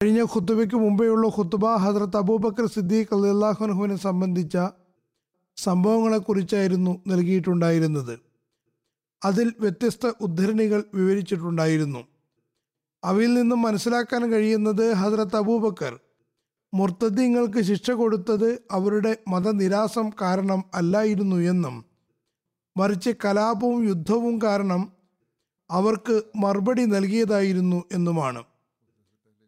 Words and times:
കഴിഞ്ഞ 0.00 0.22
ഖുത്തുബയ്ക്ക് 0.22 0.76
മുമ്പെയുള്ള 0.76 1.26
ഖുത്തുബ 1.26 1.66
ഹസ്രത്ത് 1.74 2.16
അബൂബക്കർ 2.16 2.66
സിദ്ദീഖ് 2.66 3.14
അള്ളാഹുനഹുവിനെ 3.14 3.96
സംബന്ധിച്ച 3.96 4.56
സംഭവങ്ങളെക്കുറിച്ചായിരുന്നു 5.56 6.92
നൽകിയിട്ടുണ്ടായിരുന്നത്. 7.06 8.12
അതിൽ 9.24 9.54
വ്യത്യസ്ത 9.60 10.12
ഉദ്ധരണികൾ 10.20 10.84
വിവരിച്ചിട്ടുണ്ടായിരുന്നു. 10.94 12.02
അവയിൽ 13.04 13.34
നിന്നും 13.34 13.62
മനസ്സിലാക്കാൻ 13.62 14.32
കഴിയുന്നത് 14.32 14.92
ഹസ്രത്ത് 14.92 15.36
അബൂബക്കർ 15.36 15.98
മുർത്തദ്ദീങ്ങൾക്ക് 16.74 17.62
ശിക്ഷ 17.62 17.90
കൊടുത്തത് 17.90 18.48
അവരുടെ 18.70 19.16
മതനിരാസം 19.28 20.10
കാരണം 20.22 20.64
അല്ലായിരുന്നു 20.74 21.36
എന്നും 21.36 21.84
മറിച്ച് 22.76 23.10
കലാപവും 23.24 23.88
യുദ്ധവും 23.88 24.38
കാരണം 24.42 24.92
അവർക്ക് 25.70 26.22
മറുപടി 26.36 26.84
നൽകിയതായിരുന്നു 26.84 27.84
എന്നുമാണ്. 27.92 28.42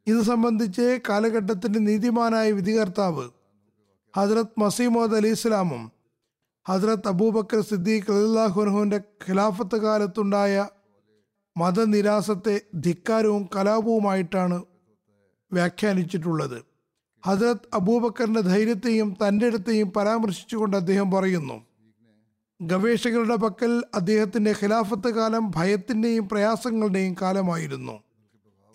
ഇത് 0.07 0.23
സംബന്ധിച്ച് 0.23 1.01
കാലഘട്ടത്തിന്റെ 1.09 1.79
നീതിമാനായ 1.79 2.53
വിധികർത്താവ് 2.53 3.29
ഹജ്രത് 4.17 4.59
മസീമോദ് 4.59 5.17
അലി 5.17 5.29
ഇസ്ലാമും 5.29 5.93
ഹജ്രത് 6.69 7.09
അബൂബക്കർ 7.09 7.61
സിദ്ദീഖ് 7.61 8.13
അലിള്ളാഹുനഹുവിന്റെ 8.13 9.01
ഖിലാഫത്ത് 9.29 9.77
കാലത്തുണ്ടായ 9.77 10.69
മതനിരാസത്തെ 11.59 12.61
ധിക്കാരവും 12.75 13.49
കലാപവുമായിട്ടാണ് 13.57 14.63
വ്യാഖ്യാനിച്ചിട്ടുള്ളത്. 15.53 16.59
ഹജ്രത് 17.27 17.67
അബൂബക്കറിന്റെ 17.75 18.41
ധൈര്യത്തെയും 18.41 19.17
തന്റെ 19.23 19.47
അടുത്തെയും 19.47 19.93
പരാമർശിച്ചുകൊണ്ട് 19.93 20.77
അദ്ദേഹം 20.77 21.11
പറയുന്നു 21.11 21.57
ഗവേഷകരുടെ 22.63 23.37
പക്കൽ 23.37 23.85
അദ്ദേഹത്തിന്റെ 23.95 24.55
ഖിലാഫത്ത് 24.63 25.09
കാലം 25.09 25.51
ഭയത്തിന്റെയും 25.57 26.29
പ്രയാസങ്ങളുടെയും 26.29 27.17
കാലമായിരുന്നു. 27.23 27.95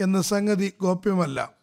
എന്ന 0.02 0.22
സംഗതി 0.22 0.74
ഗോപ്യമല്ല. 0.82 1.54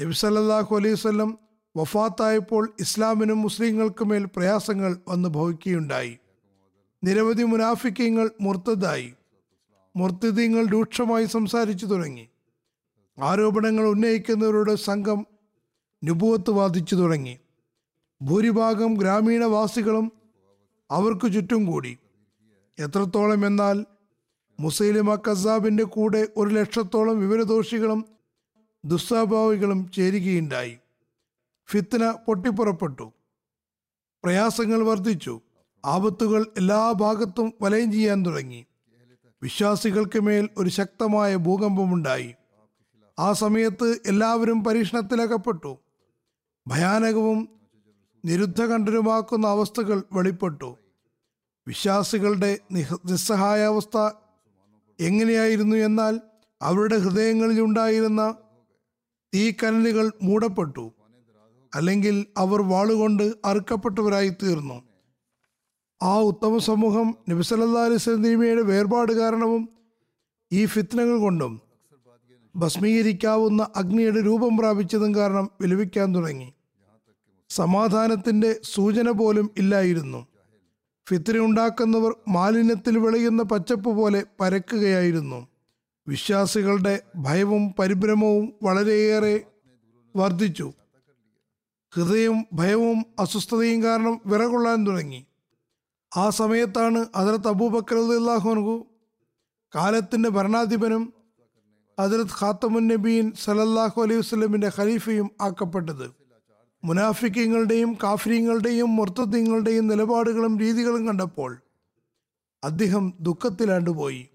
നബി 0.00 0.12
സല്ലാഹു 0.12 0.76
അലൈഹി 0.76 0.92
വസല്ലം 0.92 1.38
വഫാത്തായപ്പോൾ 1.76 2.72
ഇസ്ലാമിനും 2.80 3.42
മുസ്ലിങ്ങൾക്കുമേൽ 3.42 4.24
പ്രയാസങ്ങൾ 4.24 4.96
വന്നു 5.08 5.28
ഭവിക്കുകയുണ്ടായി. 5.28 6.18
നിരവധി 7.04 7.42
മുനാഫിക്കങ്ങൾ 7.42 8.30
മുർത്തതായി 8.40 9.14
മുർത്തിദീങ്ങൾ 9.96 10.66
രൂക്ഷമായി 10.66 11.24
സംസാരിച്ചു 11.24 11.86
തുടങ്ങി. 11.86 12.28
ആരോപണങ്ങൾ 13.22 13.84
ഉന്നയിക്കുന്നവരുടെ 13.84 14.74
സംഘം 14.74 15.26
നുപുവത്ത് 16.04 16.50
വാദിച്ചു 16.50 16.94
തുടങ്ങി. 16.94 17.38
ഭൂരിഭാഗം 18.22 18.94
ഗ്രാമീണവാസികളും 18.94 20.12
അവർക്ക് 20.90 21.32
ചുറ്റും 21.32 21.66
കൂടി. 21.66 21.98
എത്രത്തോളം 22.78 23.46
എന്നാൽ 23.46 23.84
മുസൈലിമ 24.62 25.14
കസാബിന്റെ 25.14 25.84
കൂടെ 25.84 26.28
ഒരു 26.36 26.54
ലക്ഷത്തോളം 26.54 27.20
വിവരദോഷികളും 27.20 28.04
ദുസ്വാഭാവികളും 28.84 29.90
ചേരുകയുണ്ടായി. 29.90 30.78
ഫിത്തന 31.70 32.10
പൊട്ടിപ്പുറപ്പെട്ടു. 32.26 33.12
പ്രയാസങ്ങൾ 34.24 34.82
വർദ്ധിച്ചു. 34.82 35.40
ആപത്തുകൾ 35.84 36.46
എല്ലാ 36.58 36.92
ഭാഗത്തും 36.92 37.52
വലയം 37.62 37.92
ചെയ്യാൻ 37.92 38.26
തുടങ്ങി. 38.26 38.66
വിശ്വാസികൾക്ക് 39.42 40.20
മേൽ 40.20 40.48
ഒരു 40.58 40.68
ശക്തമായ 40.68 41.36
ഭൂകമ്പമുണ്ടായി. 41.36 42.34
ആ 43.18 43.32
സമയത്ത് 43.32 44.00
എല്ലാവരും 44.06 44.64
പരീക്ഷണത്തിലകപ്പെട്ടു. 44.64 45.78
ഭയാനകവും 46.66 47.48
നിരുദ്ധകണ്ഠനുമാക്കുന്ന 48.24 49.46
അവസ്ഥകൾ 49.46 50.02
വെളിപ്പെട്ടു. 50.12 50.76
വിശ്വാസികളുടെ 51.68 52.58
നിസ്സഹായാവസ്ഥ 52.72 54.10
എങ്ങനെയായിരുന്നു 55.02 55.76
എന്നാൽ 55.76 56.20
അവരുടെ 56.62 56.96
ഹൃദയങ്ങളിൽ 56.96 57.60
ഉണ്ടായിരുന്ന 57.60 58.34
തീ 59.34 59.50
കനലുകൾ 59.50 60.12
മൂടപ്പെട്ടു. 60.22 60.92
അല്ലെങ്കിൽ 61.74 62.26
അവർ 62.36 62.62
വാളുകൊണ്ട് 62.62 63.32
അറുക്കപ്പെട്ടവരായി 63.44 64.28
തീർന്നു. 64.28 64.82
ആ 66.02 66.18
ഉത്തമ 66.18 66.58
സമൂഹം 66.58 67.14
നബിസല്ലാ 67.30 67.86
വേർപാട് 68.62 69.12
കാരണവും 69.12 69.68
ഈ 70.52 70.66
ഫിത്നകൾ 70.66 71.18
കൊണ്ടും 71.18 71.60
ഭസ്മീകരിക്കാവുന്ന 72.56 73.68
അഗ്നിയുടെ 73.76 74.26
രൂപം 74.26 74.56
പ്രാപിച്ചതും 74.56 75.14
കാരണം 75.14 75.50
വിലപിക്കാൻ 75.60 76.14
തുടങ്ങി. 76.14 76.52
സമാധാനത്തിന്റെ 77.48 78.60
സൂചന 78.64 79.10
പോലും 79.10 79.50
ഇല്ലായിരുന്നു. 79.58 80.26
ഫിത്ന 81.08 81.38
ഉണ്ടാക്കുന്നവർ 81.38 82.16
മാലിന്യത്തിൽ 82.28 82.98
വിളയുന്ന 82.98 83.42
പച്ചപ്പ് 83.42 83.90
പോലെ 83.90 84.24
പരക്കുകയായിരുന്നു. 84.40 85.48
വിശ്വാസികളുടെ 86.08 87.02
ഭയവും 87.16 87.74
പരിഭ്രമവും 87.78 88.52
വളരെയേറെ 88.62 89.44
വർദ്ധിച്ചു. 90.16 90.72
ഹൃദയം 91.94 92.46
ഭയവും 92.52 93.06
അസ്വസ്ഥതയും 93.18 93.82
കാരണം 93.82 94.20
വിറകൊള്ളാൻ 94.26 94.86
തുടങ്ങി. 94.86 95.26
ആ 96.16 96.30
സമയത്താണ് 96.30 97.06
ഹജറത്ത് 97.16 97.48
അബൂബക്കർ 97.48 97.96
കാലത്തിന്റെ 99.74 100.28
ഭരണാധിപനും 100.28 101.12
ഹജറത്ത് 102.00 102.44
ഖാത്തമുൻ 102.44 102.88
നബീൻ 102.88 103.32
സലല്ലാഹു 103.44 104.02
അലൈഹി 104.02 104.20
വസ്ലമിന്റെ 104.20 104.70
ഖലീഫയും 104.78 105.30
ആക്കപ്പെട്ടത്. 105.40 106.21
മുനാഫിക്കങ്ങളുടെയും 106.84 107.98
കാഫര്യങ്ങളുടെയും 108.02 108.96
മൊർത്തത്വങ്ങളുടെയും 108.96 109.86
നിലപാടുകളും 109.86 110.58
രീതികളും 110.58 111.06
കണ്ടപ്പോൾ 111.06 111.62
അദ്ദേഹം 112.64 113.14
ദുഃഖത്തിലാണ്ടുപോയി. 113.20 114.28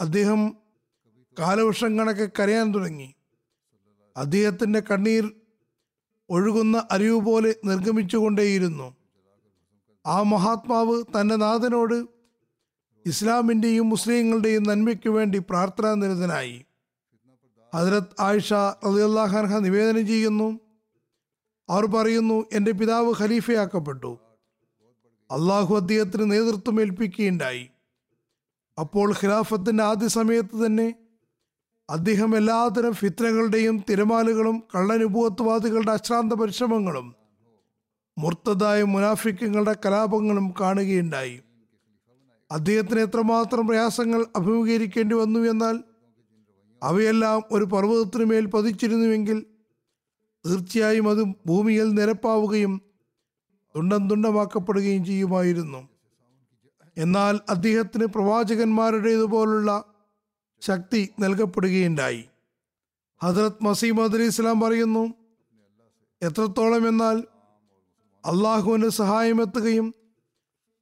അദ്ദേഹം 0.00 0.56
കാലവർഷം 1.38 1.98
കണക്കെ 1.98 2.28
കരയാൻ 2.40 2.74
തുടങ്ങി. 2.74 3.14
അദ്ദേഹത്തിന്റെ 4.16 4.80
കണ്ണീർ 4.80 5.32
ഒഴുകുന്ന 6.30 6.88
അരിവ് 6.90 7.20
പോലെ 7.20 7.54
നിർഗമിച്ചുകൊണ്ടേയിരുന്നു. 7.64 8.96
ആ 10.06 10.22
മഹാത്മാവ് 10.22 11.02
തന്റെ 11.02 11.36
നാഥനോട് 11.36 12.06
ഇസ്ലാമിന്റെയും 13.06 13.88
മുസ്ലിങ്ങളുടെയും 13.88 14.62
നന്മയ്ക്ക് 14.62 15.08
വേണ്ടി 15.08 15.38
പ്രാർത്ഥനാ 15.38 15.94
നിരതനായി 15.94 16.64
ഹജരത് 17.74 18.14
ആയിഷ 18.20 18.52
അലിയല്ലാഹാൻഹ 18.52 19.58
നിവേദനം 19.58 20.06
ചെയ്യുന്നു. 20.06 20.63
അവർ 21.68 21.86
പറയുന്നു 21.86 22.44
എന്റെ 22.52 22.72
പിതാവ് 22.72 23.14
ഖലീഫയാക്കപ്പെട്ടു. 23.20 24.18
അള്ളാഹു 25.30 25.76
അദ്ദേഹത്തിന് 25.76 26.32
നേതൃത്വം 26.32 26.80
ഏൽപ്പിക്കുകയുണ്ടായി. 26.80 27.68
അപ്പോൾ 28.80 29.12
ഖിലാഫത്തിന്റെ 29.12 29.84
ആദ്യ 29.84 30.08
സമയത്ത് 30.08 30.66
തന്നെ 30.66 30.94
അദ്ദേഹം 31.90 32.36
എല്ലാത്തരം 32.36 32.92
ഫിത്രകളുടെയും 32.92 33.84
തിരമാലുകളും 33.90 34.62
കള്ളനുഭവത്വവാദികളുടെ 34.74 35.92
അശ്രാന്ത 35.92 36.32
പരിശ്രമങ്ങളും 36.32 37.14
മുർത്തതായ 38.18 38.82
മുനാഫിക്കങ്ങളുടെ 38.82 39.76
കലാപങ്ങളും 39.86 40.54
കാണുകയുണ്ടായി. 40.60 41.40
അദ്ദേഹത്തിന് 42.50 43.00
എത്രമാത്രം 43.00 43.66
പ്രയാസങ്ങൾ 43.66 44.26
അഭിമുഖീകരിക്കേണ്ടി 44.36 45.16
വന്നു 45.16 45.40
എന്നാൽ 45.40 45.84
അവയെല്ലാം 46.82 47.42
ഒരു 47.52 47.64
പർവതത്തിനുമേൽ 47.64 48.46
പതിച്ചിരുന്നുവെങ്കിൽ 48.46 49.46
തീർച്ചയായും 50.46 51.08
അത് 51.08 51.22
ഭൂമിയിൽ 51.46 51.90
നിരപ്പാവുകയും 51.90 52.80
തുണ്ടം 53.76 54.10
തുണ്ടമാക്കപ്പെടുകയും 54.10 55.04
ചെയ്യുമായിരുന്നു. 55.04 55.88
എന്നാൽ 56.98 57.40
അദ്ദേഹത്തിന് 57.48 58.06
പ്രവാചകന്മാരുടേതുപോലുള്ള 58.06 59.84
ശക്തി 60.60 61.10
നൽകപ്പെടുകയുണ്ടായി. 61.20 62.24
ഹജറത് 63.22 63.64
മസീമദ് 63.64 64.14
അലി 64.14 64.22
ഇസ്ലാം 64.22 64.60
പറയുന്നു 64.60 65.14
എത്രത്തോളം 66.22 66.88
എന്നാൽ 66.88 67.24
അള്ളാഹുവിന് 68.24 68.88
സഹായമെത്തുകയും 68.88 69.94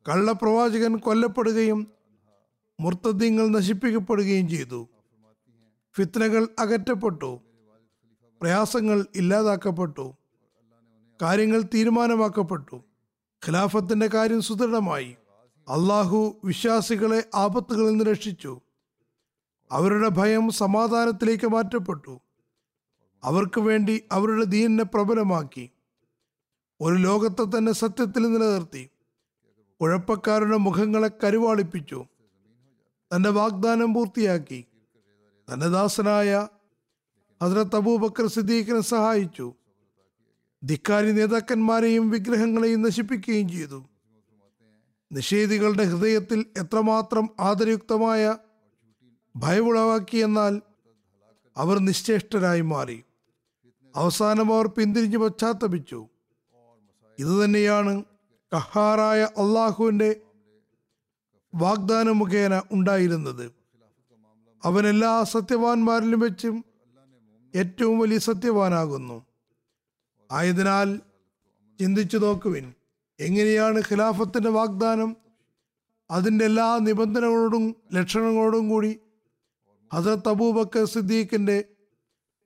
കള്ളപ്രവാചകൻ 0.09 0.97
കൊല്ലപ്പെടുകയും 0.97 1.93
മുർത്തദ്യങ്ങൾ 2.81 3.49
നശിപ്പിക്കപ്പെടുകയും 3.49 4.49
ചെയ്തു. 4.49 4.89
ഫിത്നകൾ 5.97 6.49
അകറ്റപ്പെട്ടു. 6.59 7.41
പ്രയാസങ്ങൾ 8.43 9.07
ഇല്ലാതാക്കപ്പെട്ടു. 9.15 10.15
കാര്യങ്ങൾ 11.23 11.63
തീരുമാനമാക്കപ്പെട്ടു. 11.63 12.77
ഖിലാഫത്തിന്റെ 13.47 14.07
കാര്യം 14.07 14.43
സുദൃഢമായി. 14.43 15.17
അള്ളാഹു 15.69 16.41
വിശ്വാസികളെ 16.45 17.29
ആപത്തുകളിൽ 17.35 17.87
നിന്ന് 17.87 18.05
രക്ഷിച്ചു. 18.05 18.61
അവരുടെ 19.73 20.09
ഭയം 20.09 20.51
സമാധാനത്തിലേക്ക് 20.51 21.47
മാറ്റപ്പെട്ടു. 21.47 22.21
അവർക്ക് 23.25 23.61
വേണ്ടി 23.61 24.05
അവരുടെ 24.13 24.45
ദീനിനെ 24.45 24.85
പ്രബലമാക്കി. 24.85 25.71
ഒരു 26.81 26.95
ലോകത്തെ 26.95 27.59
തന്നെ 27.59 27.73
സത്യത്തിൽ 27.73 28.33
നിലനിർത്തി. 28.33 28.91
കുഴപ്പക്കാരുടെ 29.81 30.57
മുഖങ്ങളെ 30.57 31.11
കരുവാളിപ്പിച്ചു. 31.25 32.05
തന്റെ 33.17 33.29
വാഗ്ദാനം 33.29 33.95
പൂർത്തിയാക്കി. 33.95 34.65
തന്റെ 35.53 35.69
ദാസനായ 35.69 36.49
ഹസ്രത്ത് 37.43 37.77
അബൂബക്കർ 37.77 38.27
സിദ്ദീഖിനെ 38.27 38.81
സഹായിച്ചു. 38.81 39.55
ധിക്കാരി 40.65 41.13
നേതാക്കന്മാരെയും 41.13 42.11
വിഗ്രഹങ്ങളെയും 42.11 42.83
നശിപ്പിക്കുകയും 42.83 43.49
ചെയ്തു. 43.49 43.85
നിഷേധികളുടെ 45.13 45.85
ഹൃദയത്തിൽ 45.85 46.47
എത്രമാത്രം 46.57 47.31
ആദരയുക്തമായ 47.41 48.37
ഭയമുളവാക്കിയെന്നാൽ 49.37 50.63
അവർ 51.57 51.79
നിശ്ചേഷ്ടരായി 51.79 52.61
മാറി. 52.61 53.05
അവസാനം 53.97 54.55
അവർ 54.55 54.67
പിന്തിരിഞ്ഞ് 54.67 55.19
പശ്ചാത്തപിച്ചു. 55.19 56.09
ഇതുതന്നെയാണ് 57.19 58.05
കഹാറായ 58.55 59.23
അള്ളാഹുവിന്റെ 59.23 60.21
വാഗ്ദാനം 61.55 62.19
മുഖേന 62.19 62.63
ഉണ്ടായിരുന്നത്. 62.73 63.53
അവൻ 64.65 64.87
എല്ലാ 64.87 65.25
സത്യവാന്മാരിലും 65.25 66.21
വെച്ചും 66.21 66.65
ഏറ്റവും 67.55 67.99
വലിയ 67.99 68.19
സത്യവാനാകുന്നു. 68.19 69.27
ആയതിനാൽ 70.33 71.01
ചിന്തിച്ചു 71.81 72.19
നോക്കുവിൻ 72.19 72.75
എങ്ങനെയാണ് 73.21 73.79
ഖിലാഫത്തിന്റെ 73.79 74.51
വാഗ്ദാനം? 74.51 75.17
അതിന്റെ 76.11 76.45
എല്ലാ 76.45 76.79
നിബന്ധനകളോടും 76.79 77.77
ലക്ഷണങ്ങളോടും 77.93 78.69
കൂടി 78.69 79.01
ഹസരത്ത് 79.93 80.29
അബൂബക്കർ 80.29 80.85
സിദ്ദീഖിന്റെ 80.85 81.65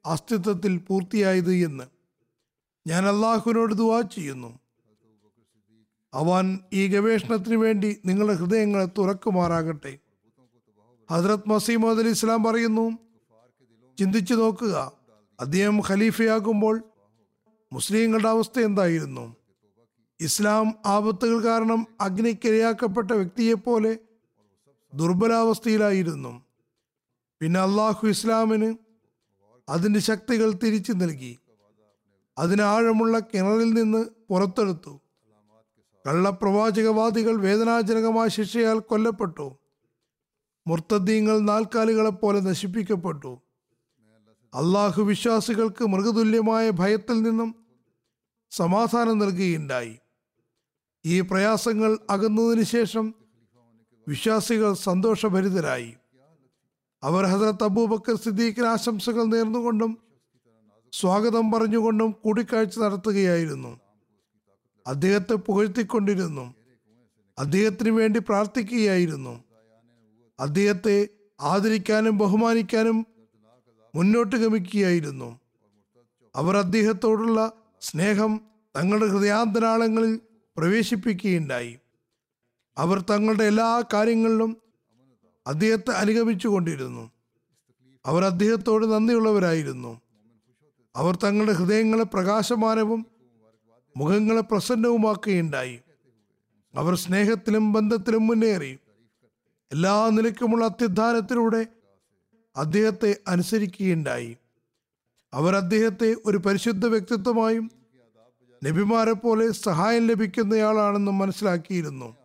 അസ്തിത്വത്തിൽ 0.06 0.76
പൂർത്തിയായത് 0.76 1.52
എന്ന് 1.52 1.84
ഞാൻ 2.86 3.06
അള്ളാഹുവിനോട് 3.06 3.74
ദുവാ 3.74 4.00
ചെയ്യുന്നു. 4.00 4.58
അവൻ 6.14 6.58
ഈ 6.72 6.88
ഗവേഷണത്തിന് 6.88 7.56
വേണ്ടി 7.56 8.00
നിങ്ങളുടെ 8.06 8.34
ഹൃദയങ്ങളെ 8.34 8.88
തുറക്കുമാറാകട്ടെ. 8.98 9.98
ഹസരത് 11.10 11.48
മസീമദ് 11.48 11.98
അലി 11.98 12.08
ഇസ്ലാം 12.08 12.44
പറയുന്നു 12.44 12.98
ചിന്തിച്ചു 13.98 14.34
നോക്കുക 14.34 14.95
അദ്ദേഹം 15.40 15.80
ഖലീഫയാകുമ്പോൾ 15.88 16.82
മുസ്ലിങ്ങളുടെ 17.72 18.28
അവസ്ഥ 18.28 18.60
എന്തായിരുന്നു? 18.60 19.36
ഇസ്ലാം 20.20 20.74
ആപത്തുകൾ 20.86 21.44
കാരണം 21.44 21.86
അഗ്നിക്കിരയാക്കപ്പെട്ട 22.00 23.10
വ്യക്തിയെപ്പോലെ 23.10 23.98
ദുർബലാവസ്ഥയിലായിരുന്നു. 24.94 26.44
പിന്നെ 27.40 27.60
അള്ളാഹു 27.60 28.06
ഇസ്ലാമിന് 28.06 28.74
അതിന്റെ 29.68 30.00
ശക്തികൾ 30.00 30.52
തിരിച്ചു 30.52 30.92
നൽകി. 30.92 31.38
അതിനാഴമുള്ള 32.38 33.18
കിണറിൽ 33.18 33.74
നിന്ന് 33.74 34.04
പുറത്തെടുത്തു. 34.30 35.00
കള്ളപ്രവാചകവാദികൾ 36.06 37.40
വേദനാജനകമായ 37.40 38.28
ശിക്ഷയാൽ 38.28 38.78
കൊല്ലപ്പെട്ടു. 38.78 39.58
മുർത്തദ്ദീങ്ങൾ 40.66 41.38
നാൽക്കാലികളെപ്പോലെ 41.38 42.40
നശിപ്പിക്കപ്പെട്ടു. 42.40 43.40
അള്ളാഹു 44.54 45.02
വിശ്വാസികൾക്ക് 45.02 45.84
മൃഗതുല്യമായ 45.84 46.70
ഭയത്തിൽ 46.70 47.22
നിന്നും 47.22 47.54
സമാധാനം 48.50 49.18
നൽകുകയുണ്ടായി. 49.18 49.98
ഈ 51.06 51.20
പ്രയാസങ്ങൾ 51.20 51.98
അകന്നതിന് 52.10 52.62
ശേഷം 52.62 53.14
വിശ്വാസികൾ 54.08 54.74
സന്തോഷഭരിതരായി. 54.74 55.94
അവർ 57.02 57.24
ഹസരത്ത് 57.24 57.64
അബൂബക്കർ 57.64 58.14
സിദ്ദീഖിന് 58.14 58.66
ആശംസകൾ 58.66 59.24
നേർന്നുകൊണ്ടും 59.24 59.98
സ്വാഗതം 60.92 61.50
പറഞ്ഞുകൊണ്ടും 61.50 62.10
കൂടിക്കാഴ്ച 62.10 62.78
നടത്തുകയായിരുന്നു. 62.78 63.80
അദ്ദേഹത്തെ 64.86 65.34
പുകഴ്ത്തിക്കൊണ്ടിരുന്നു. 65.34 66.54
അദ്ദേഹത്തിന് 67.38 67.90
വേണ്ടി 67.90 68.18
പ്രാർത്ഥിക്കുകയായിരുന്നു. 68.18 69.44
അദ്ദേഹത്തെ 70.40 71.08
ആദരിക്കാനും 71.40 72.18
ബഹുമാനിക്കാനും 72.18 73.06
മുന്നോട്ട് 73.96 74.36
ഗമിക്കുകയായിരുന്നു. 74.36 75.40
അവർ 76.36 76.56
അദ്ദേഹത്തോടുള്ള 76.56 77.52
സ്നേഹം 77.80 78.40
തങ്ങളുടെ 78.76 79.06
ഹൃദയാന്തരാളങ്ങളിൽ 79.06 80.20
പ്രവേശിപ്പിക്കുകയുണ്ടായി. 80.56 81.78
അവർ 82.78 83.00
തങ്ങളുടെ 83.00 83.44
എല്ലാ 83.44 83.82
കാര്യങ്ങളിലും 83.92 84.56
അദ്ദേഹത്തെ 85.46 85.90
അനുഗമിച്ചു 85.90 86.48
കൊണ്ടിരുന്നു 86.48 87.10
അവർ 88.06 88.24
അദ്ദേഹത്തോട് 88.24 88.86
നന്ദിയുള്ളവരായിരുന്നു. 88.86 90.00
അവർ 90.96 91.16
തങ്ങളുടെ 91.16 91.52
ഹൃദയങ്ങളെ 91.52 92.04
പ്രകാശമാനവും 92.04 93.06
മുഖങ്ങളെ 93.96 94.40
പ്രസന്നവുമാക്കുകയുണ്ടായി. 94.40 95.80
അവർ 96.74 96.94
സ്നേഹത്തിലും 96.94 97.72
ബന്ധത്തിലും 97.72 98.26
മുന്നേറി. 98.26 98.78
എല്ലാ 99.72 100.10
നിലയ്ക്കുമുള്ള 100.10 100.64
അത്യുദ്ധാനത്തിലൂടെ 100.64 101.66
അദ്ദേഹത്തെ 102.56 103.16
അനുസരിക്കുകയുണ്ടായി. 103.28 104.36
അവർ 105.32 105.56
അദ്ദേഹത്തെ 105.56 106.16
ഒരു 106.26 106.38
പരിശുദ്ധ 106.38 106.86
വ്യക്തിത്വമായും 106.86 107.70
നബിമാരെ 108.64 109.12
പോലെ 109.12 109.50
സഹായം 109.50 110.06
ലഭിക്കുന്നയാളാണെന്നും 110.06 111.18
മനസ്സിലാക്കിയിരുന്നു. 111.18 112.16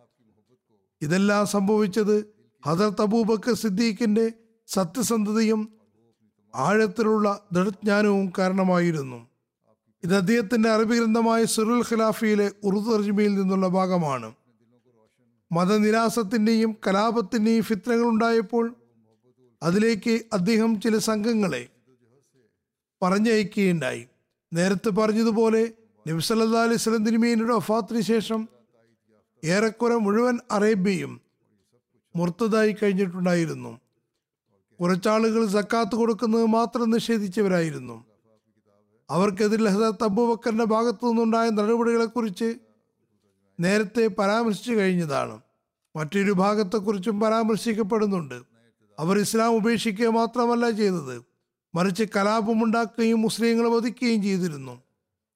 ഇതെല്ലാം 1.02 1.46
സംഭവിച്ചത് 1.46 2.24
ഹദർ 2.66 3.02
അബൂബക്കർ 3.02 3.54
സിദ്ദീഖിന്റെ 3.54 4.32
സത്യസന്ധതയും 4.66 5.72
ആഴത്തിലുള്ള 6.54 7.46
ദൃഢജ്ഞാനവും 7.52 8.32
കാരണമായിരുന്നു. 8.38 9.28
ഇത് 10.04 10.16
അദ്ദേഹത്തിന്റെ 10.16 10.68
അറബി 10.68 10.96
ഗ്രന്ഥമായ 10.96 11.44
സുറുൽ 11.44 11.80
ഖിലാഫിയിലെ 11.80 12.52
ഉറുദു 12.64 12.90
നിന്നുള്ള 12.98 13.68
ഭാഗമാണ്. 13.68 14.34
മതനിരാസത്തിന്റെയും 15.52 16.76
കലാപത്തിന്റെയും 16.86 17.64
ഫിത്രങ്ങൾ 17.64 18.06
ഉണ്ടായപ്പോൾ 18.08 18.81
അതിലേക്ക് 19.62 20.22
അദ്ദേഹം 20.32 20.80
ചില 20.80 20.98
സംഘങ്ങളെ 20.98 21.68
പറഞ്ഞയക്കുകയുണ്ടായി. 23.02 24.06
നേരത്തെ 24.52 24.90
പറഞ്ഞതുപോലെ 24.90 25.72
നബ്സല്ലാ 26.08 26.62
അലൈഹി 26.62 26.76
സ്വലം 26.76 27.04
തിരുമേനിയുടെ 27.04 27.54
വഫാത്തിന് 27.54 28.00
ശേഷം 28.00 28.48
ഏറെക്കുറെ 29.44 29.94
മുഴുവൻ 29.94 30.38
അറേബ്യയും 30.50 31.20
മുർത്തതായി 32.16 32.76
കഴിഞ്ഞിട്ടുണ്ടായിരുന്നു. 32.82 33.80
കുറച്ചാളുകൾ 34.80 35.46
സക്കാത്ത് 35.46 35.96
കൊടുക്കുന്നത് 35.96 36.46
മാത്രം 36.46 36.90
നിഷേധിച്ചവരായിരുന്നു. 36.90 38.04
അവർക്കെതിരെ 39.10 39.64
ഹസരത്ത് 39.64 40.04
അബൂബക്കറിന്റെ 40.04 40.64
ഭാഗത്തു 40.64 41.06
നിന്നുണ്ടായ 41.06 41.50
നടപടികളെക്കുറിച്ച് 41.50 42.54
നേരത്തെ 43.60 44.06
പരാമർശിച്ചു 44.06 44.72
കഴിഞ്ഞതാണ്. 44.72 45.40
മറ്റൊരു 45.96 46.32
ഭാഗത്തെക്കുറിച്ചും 46.32 47.20
പരാമർശിക്കപ്പെടുന്നുണ്ട്. 47.20 48.51
അവർ 48.98 49.18
ഇസ്ലാം 49.18 49.56
ഉപേക്ഷിക്കുക 49.56 50.06
മാത്രമല്ല 50.06 50.70
ചെയ്തത്. 50.70 51.24
മറിച്ച് 51.74 52.04
കലാപമുണ്ടാക്കുകയും 52.16 53.22
മുസ്ലിങ്ങളെ 53.22 53.68
വധിക്കുകയും 53.68 54.22
ചെയ്തിരുന്നു. 54.22 54.82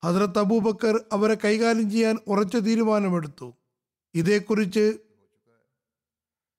ഹസ്രത്ത് 0.04 0.38
അബൂബക്കർ 0.38 1.00
അവരെ 1.12 1.38
കൈകാര്യം 1.44 1.90
ചെയ്യാൻ 1.90 2.18
ഉറച്ച 2.28 2.56
തീരുമാനമെടുത്തു. 2.56 3.54
ഇതേക്കുറിച്ച് 4.14 4.98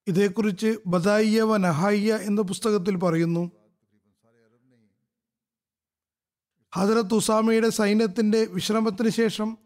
ഇതേക്കുറിച്ച് 0.08 0.78
ബദായിയ 0.88 1.42
വ 1.42 1.58
നഹായ്യ 1.58 2.16
എന്ന 2.16 2.42
പുസ്തകത്തിൽ 2.42 2.96
പറയുന്നു. 2.96 3.52
ഹജറത്ത് 6.76 7.14
ഉസാമയുടെ 7.14 7.70
സൈന്യത്തിന്റെ 7.70 8.46
വിശ്രമത്തിന് 8.46 9.10
ശേഷം 9.10 9.58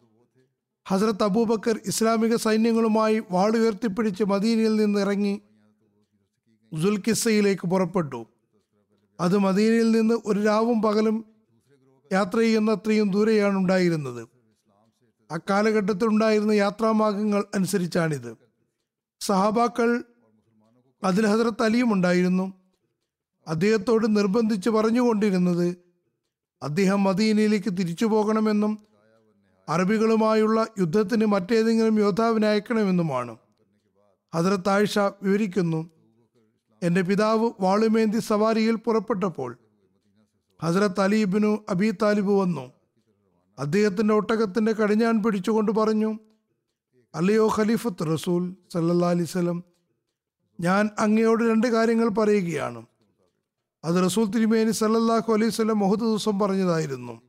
ഹസ്രത്ത് 0.88 1.24
അബൂബക്കർ 1.24 1.80
ഇസ്ലാമിക 1.86 2.36
സൈന്യങ്ങളുമായി 2.36 3.22
വാളുയർത്തിപ്പിടിച്ച് 3.32 4.24
മദീനയിൽ 4.24 4.76
നിന്ന് 4.76 5.00
ഇറങ്ങി 5.00 5.42
സുൽക്കിസയിലേക്ക് 6.78 7.68
പുറപ്പെട്ടു. 7.68 8.28
അത് 9.20 9.38
മദീനയിൽ 9.38 9.92
നിന്ന് 9.92 10.16
ഒരു 10.26 10.40
രാവും 10.40 10.82
പകലും 10.82 11.26
യാത്ര 12.12 12.38
ചെയ്യുന്നത്രയും 12.38 13.12
ദൂരെയാണ് 13.12 13.58
ഉണ്ടായിരുന്നത്. 13.58 14.28
അക്കാലഘട്ടത്തിൽ 15.32 16.08
ഉണ്ടായിരുന്ന 16.08 16.52
യാത്രാമാർഗങ്ങൾ 16.52 17.46
അനുസരിച്ചാണിത്. 17.56 18.38
സഹാബാക്കൾ 19.20 20.04
അതിൽ 21.04 21.28
ഹസരത്ത് 21.28 21.64
അലിയും 21.64 21.94
ഉണ്ടായിരുന്നു. 21.94 22.54
അദ്ദേഹത്തോട് 23.48 24.16
നിർബന്ധിച്ച് 24.16 24.70
പറഞ്ഞുകൊണ്ടിരുന്നത് 24.70 25.78
അദ്ദേഹം 26.64 27.04
മദീനയിലേക്ക് 27.04 27.78
തിരിച്ചു 27.78 28.06
പോകണമെന്നും 28.06 28.80
അറബികളുമായുള്ള 29.70 30.68
യുദ്ധത്തിന് 30.80 31.26
മറ്റേതെങ്കിലും 31.26 32.00
യോദ്ധാവിനെ 32.00 32.48
അയക്കണമെന്നുമാണ്. 32.48 33.38
ഹസരത്ത് 34.36 34.70
ആയിഷ 34.70 35.00
വിവരിക്കുന്നു 35.00 36.01
എന്റെ 36.82 37.02
പിതാവ് 37.02 37.52
വാളുമേന്തി 37.62 38.20
സവാരിയിൽ 38.20 38.76
പുറപ്പെട്ടപ്പോൾ 38.76 39.58
ഹസരത്ത് 40.64 41.02
അലീബിനു 41.02 41.66
അബി 41.70 41.92
താലിബ് 42.02 42.34
വന്നു. 42.42 42.72
അദ്ദേഹത്തിന്റെ 43.60 44.14
ഒട്ടകത്തിന്റെ 44.14 44.72
കടിഞ്ഞാൻ 44.72 45.24
പിടിച്ചുകൊണ്ട് 45.24 45.72
പറഞ്ഞു 45.72 46.20
അലിയോ 47.16 47.48
ഖലീഫത്ത് 47.48 48.08
റസൂൽ 48.14 48.56
സല്ലാ 48.74 49.10
അലിസ്ലം 49.10 49.64
ഞാൻ 50.60 50.90
അങ്ങയോട് 51.00 51.44
രണ്ട് 51.44 51.68
കാര്യങ്ങൾ 51.68 52.10
പറയുകയാണ്. 52.10 52.86
അത് 53.86 53.96
റസൂൽ 54.06 54.26
തിരുമേനി 54.26 54.72
സല്ലല്ലാഹു 54.72 55.34
അലൈഹി 55.34 55.50
സ്വലം 55.50 55.80
മുഹത്ത് 55.80 56.04
ദിവസം 56.04 56.40
പറഞ്ഞതായിരുന്നു. 56.40 57.22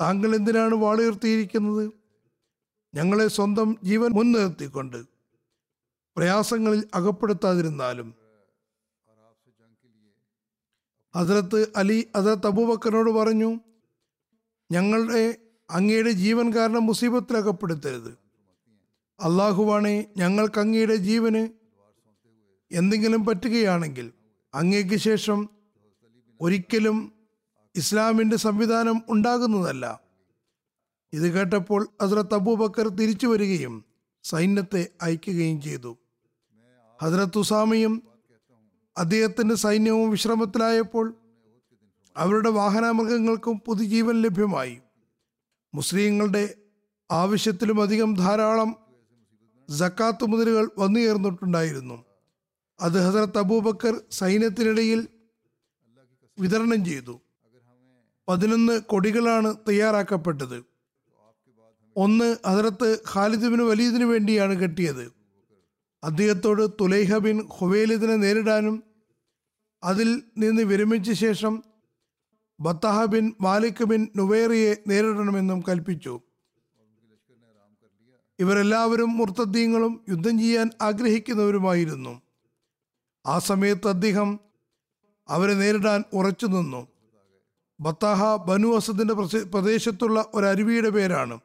താങ്കൾ 0.00 0.34
എന്തിനാണ് 0.34 0.74
വാളുയർത്തിയിരിക്കുന്നത് 0.74 1.92
ഞങ്ങളെ 2.94 3.28
സ്വന്തം 3.28 3.76
ജീവൻ 3.82 4.10
മുൻനിർത്തിക്കൊണ്ട് 4.12 4.96
പ്രയാസങ്ങളിൽ 6.16 6.88
അകപ്പെടുത്താതിരുന്നാലും 6.94 8.23
ഹസരത്ത് 11.16 11.72
അലി 11.76 12.08
ഹസ്രത്ത് 12.16 12.46
അബൂബക്കറിനോട് 12.46 13.10
പറഞ്ഞു 13.10 13.60
ഞങ്ങളുടെ 14.72 15.36
അങ്ങയുടെ 15.70 16.10
ജീവൻ 16.10 16.52
കാരണം 16.52 16.86
മുസീബത്തിൽ 16.86 17.36
അകപ്പെടുത്തരുത്. 17.36 18.18
അള്ളാഹുവാണെ 19.20 20.14
ഞങ്ങൾക്ക് 20.16 20.58
അങ്ങയുടെ 20.60 20.96
ജീവന് 20.96 21.48
എന്തെങ്കിലും 22.72 23.26
പറ്റുകയാണെങ്കിൽ 23.26 24.12
അങ്ങേക്ക് 24.54 24.96
ശേഷം 24.96 25.48
ഒരിക്കലും 26.40 27.12
ഇസ്ലാമിന്റെ 27.76 28.36
സംവിധാനം 28.36 29.02
ഉണ്ടാകുന്നതല്ല. 29.08 30.00
ഇത് 31.12 31.32
കേട്ടപ്പോൾ 31.32 31.88
ഹസ്രത്ത് 32.02 32.34
അബൂബക്കർ 32.34 32.88
തിരിച്ചു 32.88 33.26
വരികയും 33.26 33.84
സൈന്യത്തെ 34.24 34.88
അയക്കുകയും 35.02 35.62
ചെയ്തു. 35.62 35.98
ഹസ്രത്ത് 37.02 37.38
ഉസാമയും 37.38 38.02
അദ്ദേഹത്തിന്റെ 38.96 39.54
സൈന്യവും 39.54 40.10
വിശ്രമത്തിലായപ്പോൾ 40.10 41.14
അവരുടെ 42.16 42.50
വാഹനമൃഗങ്ങൾക്കും 42.50 43.62
പുതുജീവൻ 43.66 44.22
ലഭ്യമായി. 44.22 44.80
മുസ്ലിങ്ങളുടെ 45.74 46.54
ആവശ്യത്തിലും 47.10 47.82
അധികം 47.82 48.14
ധാരാളം 48.14 48.76
ജക്കാത്ത് 49.70 50.24
മുതലുകൾ 50.24 50.70
വന്നു 50.78 51.00
ചേർന്നിട്ടുണ്ടായിരുന്നു. 51.00 52.04
അത് 52.80 52.98
ഹസരത്ത് 53.06 53.38
അബൂബക്കർ 53.38 54.00
സൈന്യത്തിനിടയിൽ 54.10 55.08
വിതരണം 56.38 56.84
ചെയ്തു. 56.84 57.20
പതിനൊന്ന് 58.28 58.80
കൊടികളാണ് 58.80 59.54
തയ്യാറാക്കപ്പെട്ടത്. 59.68 60.64
ഒന്ന് 61.96 62.36
ഹസരത്ത് 62.46 62.98
ഖാലിദിബിന് 63.14 63.62
വലീദിനു 63.62 64.04
വേണ്ടിയാണ് 64.04 64.54
കെട്ടിയത്. 64.54 65.23
അദ്ദേഹത്തോട് 66.04 66.70
തുലൈഹ 66.80 67.16
ബിൻ 67.16 67.48
ഹുവേലിദിനെ 67.48 68.16
നേരിടാനും 68.16 68.82
അതിൽ 69.84 70.22
നിന്ന് 70.38 70.62
വിരമിച്ച 70.62 71.12
ശേഷം 71.12 71.64
ബത്തഹ 72.60 73.04
ബിൻ 73.04 73.32
മാലിക് 73.40 73.84
ബിൻ 73.84 74.08
നുവേറിയെ 74.16 74.74
നേരിടണമെന്നും 74.88 75.60
കൽപ്പിച്ചു. 75.68 76.20
ഇവരെല്ലാവരും 78.40 79.16
മുർത്തദ്ദീങ്ങളും 79.16 80.00
യുദ്ധം 80.08 80.38
ചെയ്യാൻ 80.38 80.70
ആഗ്രഹിക്കുന്നവരുമായിരുന്നു. 80.82 82.22
ആ 83.26 83.38
സമയത്ത് 83.38 83.88
അദ്ദേഹം 83.88 84.40
അവരെ 85.28 85.54
നേരിടാൻ 85.54 86.04
ഉറച്ചു 86.12 86.46
നിന്നു. 86.46 86.88
ബത്താഹ 87.80 88.36
ബനു 88.36 88.68
അസദിന്റെ 88.68 89.14
പ്രദേശത്തുള്ള 89.42 90.26
ഒരു 90.34 90.46
അരുവിയുടെ 90.46 90.88
പേരാണ്. 90.88 91.38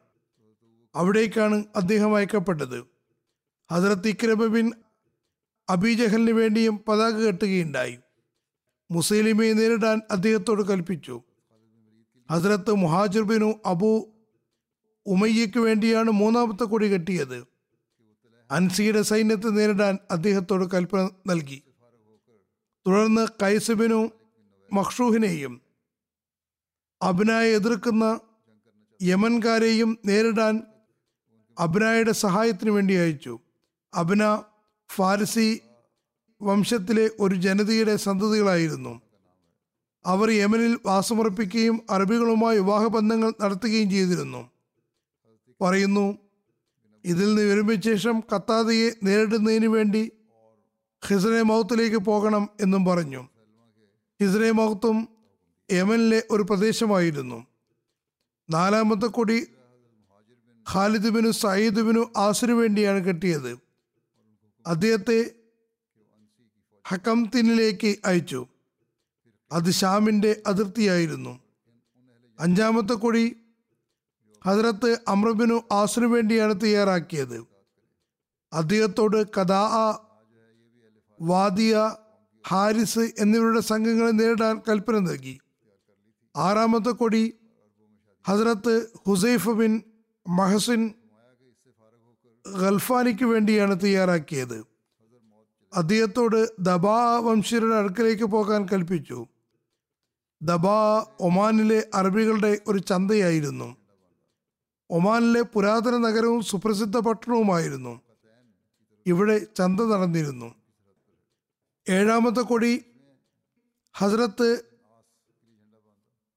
അവിടേക്കാണ് 0.94 1.64
അദ്ദേഹം 1.76 2.16
അയക്കപ്പെട്ടത്. 2.16 2.89
ഹസരത്ത് 3.72 4.08
ഇക്രമ 4.08 4.46
ബിൻ 4.46 4.72
അബിജഹലിന് 5.70 6.30
വേണ്ടിയും 6.30 6.84
പതാക 6.88 7.12
കെട്ടുകയുണ്ടായി. 7.12 7.98
മുസ്ലിമെ 8.90 9.52
നേരിടാൻ 9.52 10.00
അദ്ദേഹത്തോട് 10.10 10.62
കൽപ്പിച്ചു. 10.62 11.22
ഹസ്രത്ത് 12.30 12.74
മുഹാജിർ 12.74 13.22
ബിനു 13.22 13.54
അബു 13.66 14.14
ഉമയ്യയ്ക്ക് 15.06 15.58
വേണ്ടിയാണ് 15.58 16.10
മൂന്നാമത്തെ 16.10 16.64
കൊടി 16.64 16.92
കെട്ടിയത്. 16.92 17.46
അൻസിയുടെ 18.50 19.02
സൈന്യത്തെ 19.02 19.48
നേരിടാൻ 19.48 19.98
അദ്ദേഹത്തോട് 20.10 20.70
കൽപ്പന 20.74 21.08
നൽകി. 21.26 21.62
തുടർന്ന് 22.86 23.26
കൈസബിനു 23.42 24.10
മഖ്ഷൂഹിനെയും 24.72 25.60
അബ്നായെ 27.02 27.50
എതിർക്കുന്ന 27.50 28.20
യമൻകാരെയും 29.02 29.98
നേരിടാൻ 30.06 30.62
അബ്നായുടെ 31.58 32.12
സഹായത്തിന് 32.12 32.70
വേണ്ടി 32.70 32.94
അയച്ചു. 32.94 33.38
അബ്ന 33.94 34.42
ഫാരസി 34.92 35.60
വംശത്തിലെ 36.42 37.10
ഒരു 37.20 37.34
ജനതയുടെ 37.34 37.96
സന്തതികളായിരുന്നു. 37.96 39.00
അവർ 40.06 40.30
യമനിൽ 40.30 40.78
വാസമുറപ്പിക്കുകയും 40.86 41.80
അറബികളുമായി 41.90 42.58
വിവാഹബന്ധങ്ങൾ 42.58 43.32
നടത്തുകയും 43.40 43.90
ചെയ്തിരുന്നു. 43.90 44.50
പറയുന്നു 45.60 46.18
ഇതിൽ 47.04 47.28
നിന്ന് 47.28 47.42
വിരമിച്ച 47.42 47.88
ശേഷം 47.88 48.22
കത്താതയെ 48.34 48.90
നേരിടുന്നതിന് 49.04 49.66
വേണ്ടി 49.66 50.12
ഹിസ്രെ 51.06 51.42
മൗത്തിലേക്ക് 51.42 51.96
പോകണം 51.96 52.48
എന്നും 52.60 52.84
പറഞ്ഞു. 52.84 53.28
ഹിസ്രെ 54.22 54.50
മൗത്തും 54.50 55.08
യമനിലെ 55.72 56.22
ഒരു 56.30 56.42
പ്രദേശമായിരുന്നു. 56.42 57.46
നാലാമത്തെ 58.50 59.06
കൊടി 59.06 59.46
ഖാലിദ് 60.72 61.08
ബിനു 61.08 61.30
സയ്യിദ് 61.30 61.80
ബിനു 61.80 62.12
ആസിനു 62.16 62.54
വേണ്ടിയാണ് 62.54 63.04
കെട്ടിയത്. 63.04 63.69
അദ്ദേഹത്തെ 64.66 65.30
ഹക്കംതിനിലേക്ക് 66.88 67.96
അയച്ചു. 68.04 68.46
അത് 69.52 69.70
ഷാമിന്റെ 69.70 70.42
അതിർത്തിയായിരുന്നു. 70.46 71.40
അഞ്ചാമത്തെ 72.40 72.92
കൊടി 72.92 73.36
ഹജറത്ത് 74.46 74.98
അമ്രബിനു 75.08 75.62
ആസിനു 75.72 76.06
വേണ്ടിയാണ് 76.06 76.60
തയ്യാറാക്കിയത്. 76.62 77.46
അദ്ദേഹത്തോട് 78.52 79.26
കഥാ 79.26 79.98
വാദിയ 81.20 81.96
ഹാരിസ് 82.48 83.14
എന്നിവരുടെ 83.18 83.60
സംഘങ്ങളെ 83.60 84.10
നേരിടാൻ 84.10 84.60
കൽപ്പന 84.68 84.98
നൽകി. 84.98 85.40
ആറാമത്തെ 86.36 86.90
കൊടി 86.90 87.34
ഹസരത്ത് 88.28 88.90
ഹുസൈഫ് 89.08 89.50
ബിൻ 89.50 89.82
മഹസിൻ 90.28 90.94
ഗൽഫാനിക്ക് 92.58 93.24
വേണ്ടിയാണ് 93.24 93.80
തയ്യാറാക്കിയത്. 93.82 94.66
അദ്ദേഹത്തോട് 95.74 96.52
ദബാ 96.60 97.18
വംശീയരുടെ 97.18 97.74
അടുക്കലേക്ക് 97.74 98.24
പോകാൻ 98.24 98.66
കൽപ്പിച്ചു. 98.72 99.26
ദബാ 100.42 101.06
ഒമാനിലെ 101.20 101.88
അറബികളുടെ 101.94 102.60
ഒരു 102.68 102.78
ചന്തയായിരുന്നു. 102.78 103.76
ഒമാനിലെ 104.90 105.42
പുരാതന 105.42 105.96
നഗരവും 105.96 106.42
സുപ്രസിദ്ധ 106.42 106.98
പട്ടണവുമായിരുന്നു. 106.98 108.00
ഇവിടെ 109.06 109.38
ചന്ത 109.38 109.80
നടന്നിരുന്നു. 109.80 110.54
ഏഴാമത്തെ 111.88 112.40
കൊടി 112.40 112.84
ഹസ്രത്ത് 113.94 114.64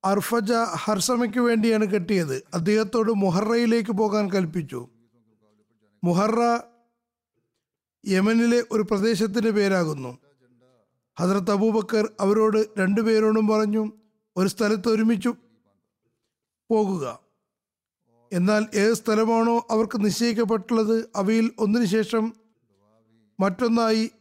അർഫജ 0.06 0.52
ഹർസമയ്ക്ക് 0.54 1.40
വേണ്ടിയാണ് 1.40 1.86
കെട്ടിയത്. 1.86 2.44
അദ്ദേഹത്തോട് 2.54 3.12
മുഹറയിലേക്ക് 3.12 3.92
പോകാൻ 3.92 4.32
കൽപ്പിച്ചു. 4.32 4.88
മുഹറ 6.04 6.60
യമനിലെ 8.06 8.64
ഒരു 8.72 8.84
പ്രദേശത്തിന്റെ 8.84 9.52
പേരാകുന്നു. 9.52 10.18
ഹസ്രത്ത് 11.20 11.52
അബൂബക്കർ 11.52 12.12
അവരോട് 12.20 12.80
രണ്ടുപേരോടും 12.80 13.48
പറഞ്ഞു 13.48 13.92
ഒരു 14.38 14.48
സ്ഥലത്ത് 14.48 14.90
ഒരുമിച്ചു 14.90 15.36
പോകുക. 16.72 17.20
എന്നാൽ 18.34 18.66
ഏത് 18.76 18.94
സ്ഥലമാണോ 18.94 19.68
അവർക്ക് 19.72 20.06
നിശ്ചയിക്കപ്പെട്ടുള്ളത് 20.06 21.10
അവയിൽ 21.16 21.52
ഒന്നിനു 21.60 21.86
ശേഷം 21.86 22.34
മറ്റൊന്നായി 23.40 24.12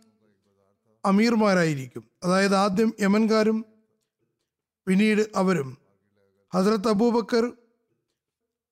അമീർമാരായിരിക്കും. 1.04 2.04
അതായത് 2.24 2.54
ആദ്യം 2.54 2.92
യമൻകാരും 3.00 3.64
പിന്നീട് 4.86 5.22
അവരും. 5.36 5.78
ഹസ്രത്ത് 6.54 6.88
അബൂബക്കർ 6.88 7.52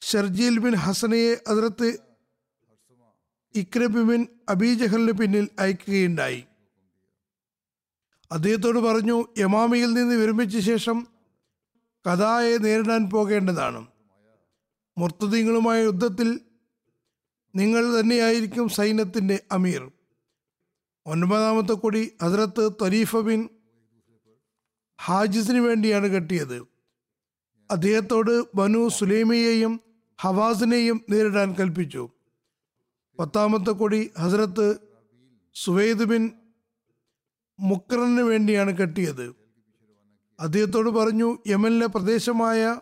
ഷർജീൽ 0.00 0.58
ബിൻ 0.58 0.74
ഹസനയെ 0.74 1.36
അതിർത്ത് 1.48 2.09
ഇക്രബ് 3.54 4.02
ബിൻ 4.02 4.26
അബീജഹലിന് 4.49 5.12
പിന്നിൽ 5.12 5.49
അയക്കുകയുണ്ടായി. 5.59 6.45
അദ്ദേഹത്തോട് 8.33 8.78
പറഞ്ഞു 8.78 9.25
യമാമിയിൽ 9.38 9.92
നിന്ന് 9.92 10.14
വിരമിച്ച 10.14 10.59
ശേഷം 10.59 11.07
കഥായെ 12.07 12.57
നേരിടാൻ 12.57 13.11
പോകേണ്ടതാണ്. 13.11 13.87
മുർത്തദീങ്ങളുമായ 14.99 15.83
യുദ്ധത്തിൽ 15.83 16.40
നിങ്ങൾ 17.57 18.00
തന്നെയായിരിക്കും 18.00 18.69
സൈന്യത്തിന്റെ 18.69 19.42
അമീർ. 19.52 19.90
ഒൻപതാമത്തെ 21.07 21.73
കൊടി 21.73 22.12
ഹസ്രത്ത് 22.23 22.73
ത്വരീഫ 22.73 23.16
ബിൻ 23.16 23.49
ഹാജിസിന് 25.04 25.59
വേണ്ടിയാണ് 25.59 26.07
കെട്ടിയത്. 26.07 26.66
അദ്ദേഹത്തോട് 27.71 28.57
ബനു 28.57 28.88
സുലൈമയെയും 28.88 29.80
ഹവാസിനെയും 30.21 31.04
നേരിടാൻ 31.11 31.54
കൽപ്പിച്ചു. 31.54 32.09
പത്താമത്തെ 33.20 33.70
കൊടി 33.70 34.10
ഹസ്രത്ത് 34.18 34.78
സുവൈദ് 35.54 36.04
ബിൻ 36.04 36.30
മുക്കറിന് 37.60 38.20
വേണ്ടിയാണ് 38.20 38.76
കെട്ടിയത്. 38.76 39.34
അദ്ദേഹത്തോട് 40.40 40.90
പറഞ്ഞു 40.90 41.38
യമനിലെ 41.46 41.86
പ്രദേശമായ 41.86 42.80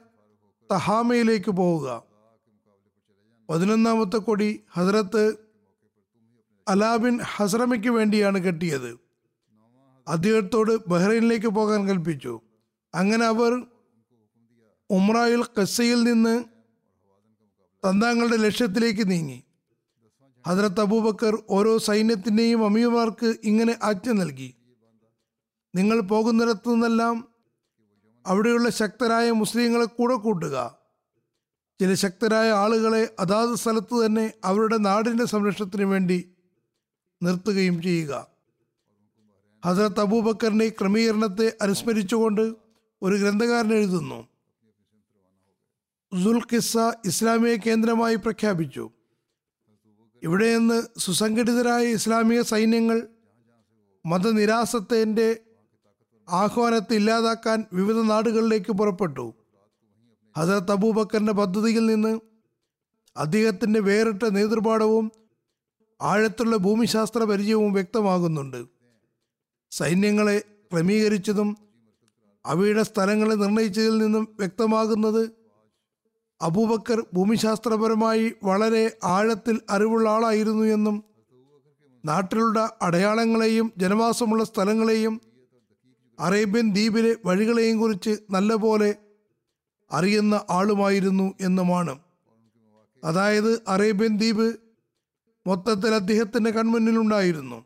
തഹാമയിലേക്ക് 0.73 1.51
പോവുക. 1.51 2.03
പതിനൊന്നാമത്തെ 3.51 4.17
കൊടി 4.17 4.65
ഹസ്രത്ത് 4.73 5.37
അലാബിൻ 6.69 7.19
ഹസ്രമയ്ക്ക് 7.19 7.89
വേണ്ടിയാണ് 7.89 8.39
കെട്ടിയത്. 8.39 8.99
അദ്ദേഹത്തോട് 10.09 10.89
ബഹ്റൈനിലേക്ക് 10.89 11.47
പോകാൻ 11.47 11.89
കൽപ്പിച്ചു. 11.89 12.41
അങ്ങനെ 12.95 13.25
അവർ 13.27 13.67
ഉമ്രായിൽ 14.91 15.45
കസയിൽ 15.61 16.03
നിന്ന് 16.03 16.45
തന്താങ്ങളുടെ 17.89 18.37
ലക്ഷ്യത്തിലേക്ക് 18.37 19.11
നീങ്ങി. 19.11 19.45
ഹജറത്ത് 20.47 20.81
അബൂബക്കർ 20.81 21.43
ഓരോ 21.51 21.79
സൈന്യത്തിന്റെയും 21.79 22.65
അമീർമാർക്ക് 22.65 23.37
ഇങ്ങനെ 23.45 23.79
ആജ്ഞ 23.83 24.11
നൽകി. 24.11 24.55
നിങ്ങൾ 25.75 26.01
പോകുന്നിടത്തു 26.01 26.71
നിന്നെല്ലാം 26.71 27.29
അവിടെയുള്ള 28.27 28.71
ശക്തരായ 28.71 29.31
മുസ്ലിങ്ങളെ 29.31 29.85
കൂടെ 29.85 30.15
കൂട്ടുക. 30.15 30.79
ചില 31.81 31.95
ശക്തരായ 31.95 32.51
ആളുകളെ 32.51 33.15
അതാത് 33.19 33.55
സ്ഥലത്ത് 33.55 34.07
തന്നെ 34.07 34.33
അവരുടെ 34.45 34.77
നാടിന്റെ 34.77 35.25
സംരക്ഷണത്തിന് 35.25 35.85
വേണ്ടി 35.85 36.33
നിർത്തുകയും 37.23 37.83
ചെയ്യുക. 37.83 38.27
ഹസരത്ത് 39.67 40.01
അബൂബക്കറിന്റെ 40.01 40.69
ക്രമീകരണത്തെ 40.69 41.57
അനുസ്മരിച്ചുകൊണ്ട് 41.63 42.55
ഒരു 43.03 43.15
ഗ്രന്ഥകാരൻ 43.15 43.73
എഴുതുന്നു. 43.73 44.29
ദുൽഖിസ 46.25 46.77
ഇസ്ലാമിയെ 47.05 47.57
കേന്ദ്രമായി 47.57 48.15
പ്രഖ്യാപിച്ചു. 48.15 48.91
ഇവിടെ 50.23 50.59
നിന്ന് 50.59 51.01
സുസംഘടിതരായ 51.01 51.87
ഇസ്ലാമിക 51.87 52.41
സൈന്യങ്ങൾ 52.41 53.09
മതനിരാസത്തിന്റെ 54.07 55.41
ആഹ്വാനത്തെ 56.29 56.95
ഇല്ലാതാക്കാൻ 56.95 57.65
വിവിധ 57.73 57.97
നാടുകളിലേക്ക് 57.97 58.73
പുറപ്പെട്ടു. 58.73 59.35
ഹസരത്ത് 60.37 60.73
അബൂബക്കറിന്റെ 60.73 61.33
പദ്ധതിയിൽ 61.33 61.87
നിന്ന് 61.87 62.21
അദ്ദേഹത്തിന്റെ 63.17 63.81
വേറിട്ട 63.81 64.23
നേതൃപാഠവും 64.23 65.13
ആഴത്തുള്ള 66.01 66.57
ഭൂമിശാസ്ത്ര 66.57 67.25
പരിചയവും 67.25 67.73
വ്യക്തമാകുന്നുണ്ട്. 67.73 68.65
സൈന്യങ്ങളെ 69.71 70.39
ക്രമീകരിച്ചതും 70.73 71.57
അവയുടെ 72.47 72.83
സ്ഥലങ്ങളെ 72.83 73.35
നിർണയിച്ചതിൽ 73.35 73.99
നിന്നും 73.99 74.37
വ്യക്തമാകുന്നത് 74.39 75.31
അബൂബക്കർ 76.43 77.07
ഭൂമിശാസ്ത്രപരമായി 77.15 78.35
വളരെ 78.45 78.97
ആഴത്തിൽ 79.05 79.61
അറിവുള്ള 79.71 80.11
ആളായിരുന്നു 80.11 80.65
എന്നും 80.65 81.05
നാട്ടിലുള്ള 82.05 82.79
അടയാളങ്ങളെയും 82.83 83.73
ജനവാസമുള്ള 83.77 84.45
സ്ഥലങ്ങളെയും 84.45 85.21
അറേബ്യൻ 86.21 86.73
ദ്വീപിലെ 86.73 87.17
വഴികളെയും 87.25 87.79
കുറിച്ച് 87.79 88.17
നല്ലപോലെ 88.31 88.95
അറിയുന്ന 89.93 90.45
ആളുമായിരുന്നു 90.51 91.35
എന്നുമാണ്. 91.41 91.99
അതായത് 93.05 93.63
അറേബ്യൻ 93.69 94.17
ദ്വീപ് 94.17 94.57
മൊത്തത്തിൽ 95.47 95.95
അദ്ദേഹത്തിന്റെ 95.95 96.51
കൺമുന്നിലുണ്ടായിരുന്നു. 96.51 97.65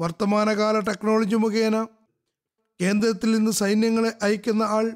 വർത്തമാനകാല 0.00 0.78
ടെക്നോളജി 0.78 1.36
മുഖേന 1.36 1.86
കേന്ദ്രത്തിൽ 2.80 3.34
നിന്ന് 3.34 3.50
സൈന്യങ്ങളെ 3.52 4.12
അയക്കുന്ന 4.22 4.62
ആൾ 4.62 4.92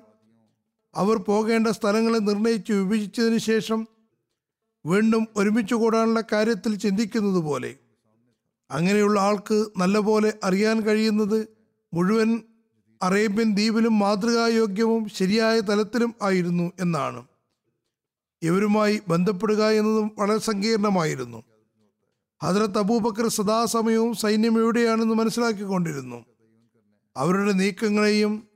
അവർ 0.96 1.16
പോകേണ്ട 1.16 1.68
സ്ഥലങ്ങളെ 1.68 2.18
നിർണയിച്ച് 2.18 2.72
വിഭജിച്ചതിന് 2.72 3.38
ശേഷം 3.38 3.86
വീണ്ടും 4.86 5.28
ഒരുമിച്ച് 5.36 5.74
കൂടാനുള്ള 5.74 6.22
കാര്യത്തിൽ 6.32 6.74
ചിന്തിക്കുന്നത് 6.74 7.42
പോലെ. 7.42 7.74
അങ്ങനെയുള്ള 8.70 9.20
ആൾക്ക് 9.20 9.66
നല്ലപോലെ 9.78 10.34
അറിയാൻ 10.44 10.80
കഴിയുന്നത് 10.80 11.48
മുഴുവൻ 11.94 12.42
അറേബ്യൻ 13.02 13.54
ദ്വീപിലും 13.54 13.98
മാതൃകായോഗ്യവും 13.98 15.08
ശരിയായ 15.08 15.60
തലത്തിലും 15.60 16.14
ആയിരുന്നു 16.22 16.72
എന്നാണ്. 16.80 17.26
ഇവരുമായി 18.42 19.00
ബന്ധപ്പെടുക 19.08 19.64
എന്നതും 19.64 20.10
വളരെ 20.18 20.38
സങ്കീർണമായിരുന്നു. 20.38 21.42
ഹജറത്ത് 22.42 22.78
അബൂബക്കർ 22.78 23.28
സദാസമയവും 23.28 24.14
സൈന്യം 24.14 24.62
എവിടെയാണെന്ന് 24.62 25.14
മനസ്സിലാക്കിക്കൊണ്ടിരുന്നു. 25.14 26.24
അവരുടെ 27.16 27.52
നീക്കങ്ങളെയും 27.52 28.53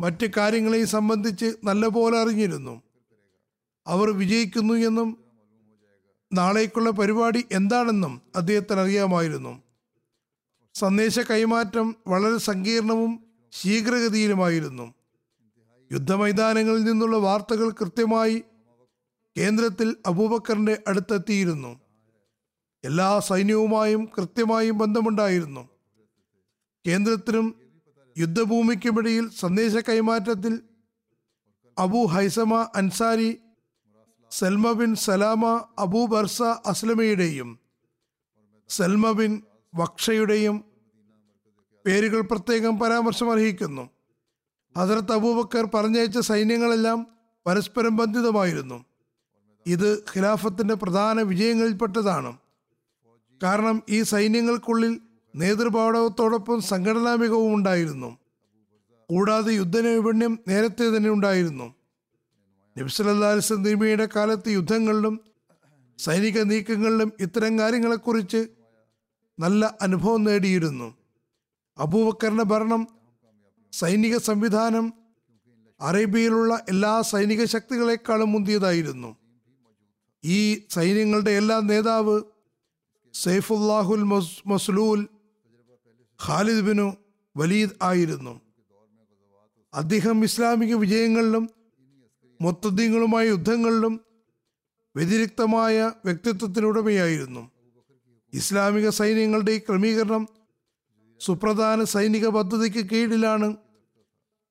മറ്റ് 0.00 0.26
കാര്യങ്ങളെ 0.36 0.84
സംബന്ധിച്ച് 0.84 1.56
നല്ലപോലെ 1.64 2.18
അറിഞ്ഞിരുന്നു. 2.18 2.82
അവർ 3.86 4.10
വിജയിക്കുന്നു 4.10 4.74
എന്നും 4.74 5.24
നാളേക്കുള്ള 6.32 6.90
പരിപാടി 6.90 7.44
എന്താണെന്നും 7.52 8.22
അദ്ദേഹത്തിന് 8.36 8.80
അറിയാമായിരുന്നു. 8.80 9.62
സന്ദേശ 10.74 11.18
കൈമാറ്റം 11.18 11.96
വളരെ 12.06 12.38
സങ്കീർണവും 12.38 13.24
ശീഘ്രഗതിയിലുമായിരുന്നു. 13.52 14.94
യുദ്ധമൈതാനങ്ങളിൽ 15.92 16.84
നിന്നുള്ള 16.84 17.16
വാർത്തകൾ 17.16 17.70
കൃത്യമായി 17.70 18.42
കേന്ദ്രത്തിൽ 19.36 19.96
അബൂബക്കറിന്റെ 20.06 20.82
അടുത്തെത്തിയിരുന്നു. 20.88 21.80
എല്ലാ 22.84 23.18
സൈന്യവുമായും 23.18 24.08
കൃത്യമായും 24.18 24.78
ബന്ധമുണ്ടായിരുന്നു. 24.78 25.68
കേന്ദ്രത്തിനും 26.86 27.67
യുദ്ധഭൂമിക്കുമിടയിൽ 28.18 29.30
സന്ദേശ 29.30 29.72
കൈമാറ്റത്തിൽ 29.72 30.60
Abu 31.78 32.06
Haisama 32.06 32.68
Ansari 32.76 33.38
Salma 34.30 34.72
bin 34.72 34.94
Salama 34.94 35.64
Abu 35.78 36.06
Barza 36.06 36.42
അസ്ലമയുടെയും 36.42 37.58
Salma 38.68 39.10
bin 39.10 39.42
വക്ഷയുടെയും 39.74 40.64
പേരുകൾ 41.86 42.20
പ്രത്യേകം 42.20 42.78
പരാമർശം 42.78 43.32
അർഹിക്കുന്നു 43.32 43.90
ഹസരത്ത് 44.76 45.12
അബൂബക്കർ 45.12 45.64
പറഞ്ഞയച്ച 45.74 46.18
സൈന്യങ്ങളെല്ലാം 46.18 47.06
പരസ്പരം 47.46 47.96
ബന്ധിതമായിരുന്നു. 47.96 48.84
ഇത് 49.66 50.04
ഖിലാഫത്തിന്റെ 50.16 50.74
പ്രധാന 50.74 51.22
വിജയങ്ങളിൽപ്പെട്ടതാണ്. 51.22 52.38
കാരണം 53.42 53.82
ഈ 53.88 54.02
സൈന്യങ്ങൾക്കുള്ളിൽ 54.02 55.00
നേതൃപാടവത്തോടൊപ്പം 55.36 56.60
സംഘടനാ 56.60 57.14
മികവും 57.14 57.54
ഉണ്ടായിരുന്നു. 57.54 58.18
കൂടാതെ 59.10 59.52
യുദ്ധനൈപുണ്യം 59.52 60.38
നേരത്തെ 60.48 60.96
തന്നെ 60.96 61.10
ഉണ്ടായിരുന്നു. 61.10 61.74
നബ്സലല്ലാസ്ലം 62.78 63.64
തിരുമയുടെ 63.64 64.08
കാലത്ത് 64.16 64.48
യുദ്ധങ്ങളിലും 64.48 65.20
സൈനിക 65.98 66.38
നീക്കങ്ങളിലും 66.38 67.12
ഇത്തരം 67.20 67.58
കാര്യങ്ങളെക്കുറിച്ച് 67.58 68.48
നല്ല 69.38 69.74
അനുഭവം 69.82 70.24
നേടിയിരുന്നു. 70.24 70.94
അബൂബക്കറിന്റെ 71.78 72.44
ഭരണം 72.44 72.88
സൈനിക 73.72 74.16
സംവിധാനം 74.16 74.92
അറേബ്യയിലുള്ള 75.80 76.64
എല്ലാ 76.68 77.02
സൈനിക 77.02 77.44
ശക്തികളെക്കാളും 77.44 78.32
മുന്തിയതായിരുന്നു. 78.32 79.16
ഈ 80.24 80.62
സൈന്യങ്ങളുടെ 80.70 81.30
എല്ലാ 81.30 81.60
നേതാവ് 81.60 82.22
സൈഫുല്ലാഹുൽ 83.14 84.02
മസ് 84.02 84.48
മസ്ലൂൽ 84.48 85.08
ഖാലിദ് 86.26 86.60
ബിനു 86.60 86.96
വലീദ് 87.36 87.70
ആയിരുന്നു. 87.82 88.40
അദ്ദേഹം 89.74 90.24
ഇസ്ലാമിക 90.24 90.74
വിജയങ്ങളിലും 90.74 91.50
മൊത്തദ്ദീങ്ങളുമായ 92.40 93.28
യുദ്ധങ്ങളിലും 93.28 94.00
വ്യതിരിക്തമായ 94.96 95.92
വ്യക്തിത്വത്തിനുടമയായിരുന്നു 96.04 97.50
ഇസ്ലാമിക 98.34 98.88
സൈന്യങ്ങളുടെ 98.88 99.52
ഈ 99.52 99.58
ക്രമീകരണം 99.58 100.28
സുപ്രധാന 101.20 101.84
സൈനിക 101.84 102.28
പദ്ധതിക്ക് 102.28 102.90
കീഴിലാണ് 102.90 103.56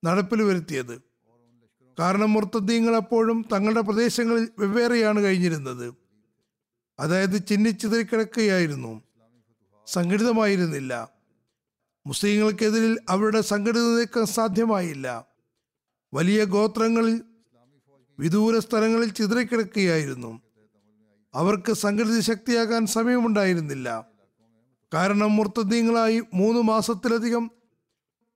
നടപ്പിൽ 0.06 0.42
വരുത്തിയത്. 0.42 1.02
കാരണം 2.00 2.34
മുർത്തദ്ദീങ്ങൾ 2.34 2.96
അപ്പോഴും 2.96 3.46
തങ്ങളുടെ 3.54 3.82
പ്രദേശങ്ങളിൽ 3.82 4.50
വെവ്വേറെയാണ് 4.60 5.20
കഴിഞ്ഞിരുന്നത്. 5.24 5.94
അതായത് 7.00 7.48
ചിഹ്നിച്ചിതറി 7.48 8.04
കിടക്കുകയായിരുന്നു. 8.04 9.02
സംഘടിതമായിരുന്നില്ല. 9.88 11.17
മുസ്ലിങ്ങൾക്കെതിരിൽ 12.08 13.00
അവരുടെ 13.10 13.42
സംഘടിത 13.42 13.82
നീക്കം 13.82 14.26
സാധ്യമായില്ല. 14.26 15.26
വലിയ 16.14 16.44
ഗോത്രങ്ങളിൽ 16.44 17.24
വിദൂര 18.20 18.60
സ്ഥലങ്ങളിൽ 18.60 19.10
ചിതറിക്കിടക്കുകയായിരുന്നു. 19.10 20.42
അവർക്ക് 21.34 21.74
സംഘടിത 21.74 22.20
ശക്തിയാകാൻ 22.20 22.86
സമയമുണ്ടായിരുന്നില്ല. 22.86 24.08
കാരണം 24.94 25.36
മുർത്തദ്ദീങ്ങളായി 25.36 26.24
മൂന്ന് 26.34 26.62
മാസത്തിലധികം 26.62 27.52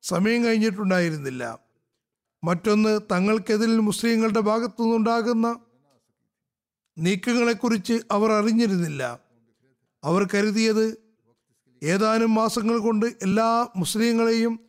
സമയം 0.02 0.44
കഴിഞ്ഞിട്ടുണ്ടായിരുന്നില്ല. 0.44 1.60
മറ്റൊന്ന് 2.44 3.00
തങ്ങൾക്കെതിരിൽ 3.12 3.80
മുസ്ലിങ്ങളുടെ 3.80 4.40
ഭാഗത്തു 4.40 4.84
നിന്നുണ്ടാകുന്ന 4.84 5.60
നീക്കങ്ങളെക്കുറിച്ച് 6.98 8.00
അവർ 8.12 8.32
അറിഞ്ഞിരുന്നില്ല. 8.32 9.20
അവർ 10.04 10.28
കരുതിയത് 10.34 11.01
ഏതാനും 11.84 12.34
മാസങ്ങൾ 12.34 12.78
കൊണ്ട് 12.80 13.06
എല്ലാ 13.06 13.68
മുസ്ലിങ്ങളെയും 13.76 14.60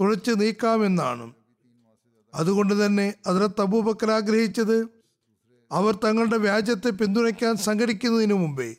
തുഴച്ചു 0.00 0.30
നീക്കാമെന്നാണ്. 0.30 1.34
അതുകൊണ്ട് 2.34 2.86
തന്നെ 2.86 3.14
അതിലത്ത് 3.26 3.60
അബൂബക്കർ 3.60 4.10
ആഗ്രഹിച്ചത് 4.10 4.88
അവർ 5.72 5.94
തങ്ങളുടെ 6.04 6.36
വ്യാജത്തെ 6.36 6.90
പിന്തുണയ്ക്കാൻ 6.90 7.56
സംഘടിക്കുന്നതിന് 7.56 8.34
മുമ്പേ 8.34 8.76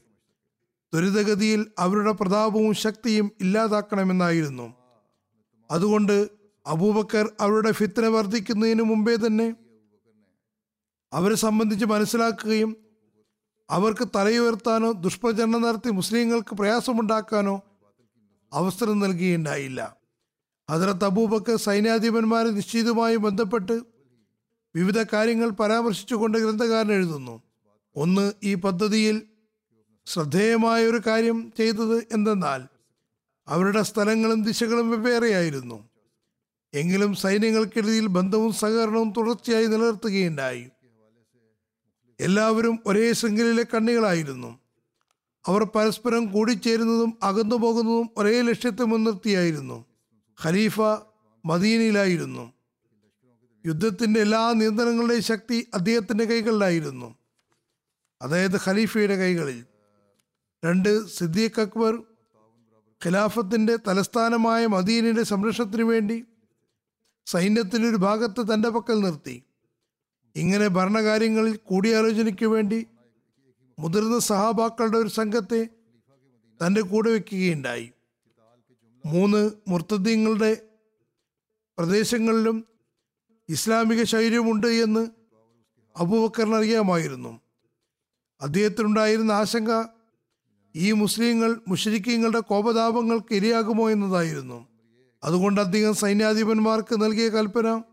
ദുരിതഗതിയിൽ 0.93 1.71
അവരുടെ 1.79 2.11
പ്രതാപവും 2.11 2.73
ശക്തിയും 2.73 3.31
ഇല്ലാതാക്കണമെന്നായിരുന്നു. 3.41 4.67
അതുകൊണ്ട് 5.71 6.29
അബൂബക്കർ 6.67 7.25
അവരുടെ 7.39 7.71
ഫിത്തന 7.71 8.05
വർദ്ധിക്കുന്നതിന് 8.07 8.81
മുമ്പേ 8.81 9.15
തന്നെ 9.15 9.55
അവരെ 11.13 11.35
സംബന്ധിച്ച് 11.35 11.85
മനസ്സിലാക്കുകയും 11.85 12.88
അവർക്ക് 13.69 14.07
തലയുയർത്താനോ 14.15 14.91
ദുഷ്പ്രചരണം 14.91 15.61
നടത്തി 15.61 15.89
മുസ്ലിങ്ങൾക്ക് 15.89 16.55
പ്രയാസമുണ്ടാക്കാനോ 16.55 17.61
അവസരം 18.53 18.99
നൽകിയുണ്ടായില്ല. 18.99 19.95
ഹജറത്ത് 20.71 21.05
അബൂബക്കർ 21.05 21.55
സൈന്യാധിപന്മാരെ 21.55 22.49
നിശ്ചിതമായി 22.49 23.15
ബന്ധപ്പെട്ട് 23.15 23.81
വിവിധ 24.75 25.03
കാര്യങ്ങൾ 25.13 25.49
പരാമർശിച്ചുകൊണ്ട് 25.49 26.37
ഗ്രന്ഥകാരൻ 26.37 26.91
എഴുതുന്നു. 26.91 27.41
ഒന്ന് 27.95 28.33
ഈ 28.43 28.53
പദ്ധതിയിൽ 28.53 29.21
ശ്രദ്ധേയമായ 30.05 30.85
ഒരു 30.85 31.01
കാര്യം 31.07 31.53
ചെയ്തത് 31.57 32.07
എന്തെന്നാൽ 32.11 32.63
അവരുടെ 33.47 33.81
സ്ഥലങ്ങളും 33.81 34.43
ദിശകളും 34.43 34.89
വെവ്വേറെയായിരുന്നു. 34.89 35.89
എങ്കിലും 36.73 37.15
സൈന്യങ്ങൾക്കിടയിൽ 37.15 38.07
ബന്ധവും 38.07 38.53
സഹകരണവും 38.53 39.13
തുടർച്ചയായി 39.17 39.65
നിലനിർത്തുകയുണ്ടായി. 39.65 40.69
എല്ലാവരും 42.19 42.79
ഒരേ 42.85 43.13
ശൃംഖലയിലെ 43.13 43.63
കണ്ണികളായിരുന്നു. 43.63 44.59
അവർ 45.47 45.63
പരസ്പരം 45.63 46.31
കൂടിച്ചേരുന്നതും 46.31 47.17
അകന്നു 47.23 47.55
പോകുന്നതും 47.55 48.09
ഒരേ 48.17 48.41
ലക്ഷ്യത്തെ 48.41 48.83
മുൻനിർത്തിയായിരുന്നു. 48.83 49.85
ഖലീഫ 50.45 50.81
മദീനയിലായിരുന്നു. 51.45 52.53
യുദ്ധത്തിന്റെ 53.65 54.19
എല്ലാ 54.19 54.53
നിയന്ത്രണങ്ങളുടെയും 54.53 55.21
ശക്തി 55.21 55.67
അദ്ദേഹത്തിന്റെ 55.73 56.25
കൈകളിലായിരുന്നു. 56.25 57.15
അതായത് 58.21 58.59
ഖലീഫയുടെ 58.67 59.15
കൈകളിൽ. 59.15 59.65
രണ്ട് 60.65 61.07
സിദ്ദീഖ് 61.07 61.61
അക്ബർ 61.61 62.03
ഖിലാഫത്തിന്റെ 63.05 63.75
തലസ്ഥാനമായ 63.87 64.65
മദീനയുടെ 64.65 65.23
സംരക്ഷണത്തിനു 65.23 65.83
വേണ്ടി 65.83 66.25
സൈന്യത്തിന്റെ 67.25 67.89
ഒരു 67.89 67.95
ഭാഗത്ത് 67.95 68.53
തന്റെ 68.53 68.69
പക്കൽ 68.69 68.99
നിർത്തി. 68.99 69.43
ഇങ്ങനെ 70.35 70.67
ഭരണകാര്യങ്ങളിൽ 70.67 71.55
കൂടിയാലോചനയ്ക്ക് 71.55 72.45
വേണ്ടി 72.45 72.87
മുതിർന്ന 73.79 74.19
സഹാബാക്കളുടെ 74.19 74.97
ഒരു 74.97 75.09
സംഘത്തെ 75.09 75.69
തന്റെ 76.59 76.81
കൂടെ 76.81 77.09
വയ്ക്കുകയുണ്ടായി 77.09 77.91
മൂന്ന് 79.05 79.51
മുർത്തദ്ദീങ്ങളുടെ 79.67 80.67
പ്രദേശങ്ങളിലും 81.77 82.65
ഇസ്ലാമിക 83.49 84.03
ശൈര്യമുണ്ട് 84.03 84.67
എന്ന് 84.67 85.09
അബൂബക്കറിന് 85.97 86.55
അറിയാമായിരുന്നു. 86.55 87.41
അദ്ദേഹത്തിനുണ്ടായിരുന്ന 88.41 89.31
ആശങ്ക 89.31 89.71
ഈ 90.75 90.91
മുസ്ലിങ്ങൾ 90.91 91.61
മുഷരിക്കങ്ങളുടെ 91.67 92.39
കോപതാപങ്ങൾക്ക് 92.39 93.33
ഇരയാകുമോ 93.33 93.89
എന്നതായിരുന്നു. 93.89 94.67
അതുകൊണ്ട് 95.23 95.61
അദ്ദേഹം 95.61 95.95
സൈന്യാധിപന്മാർക്ക് 95.95 97.01
നൽകിയ 97.01 97.29
കൽപ്പന 97.29 97.83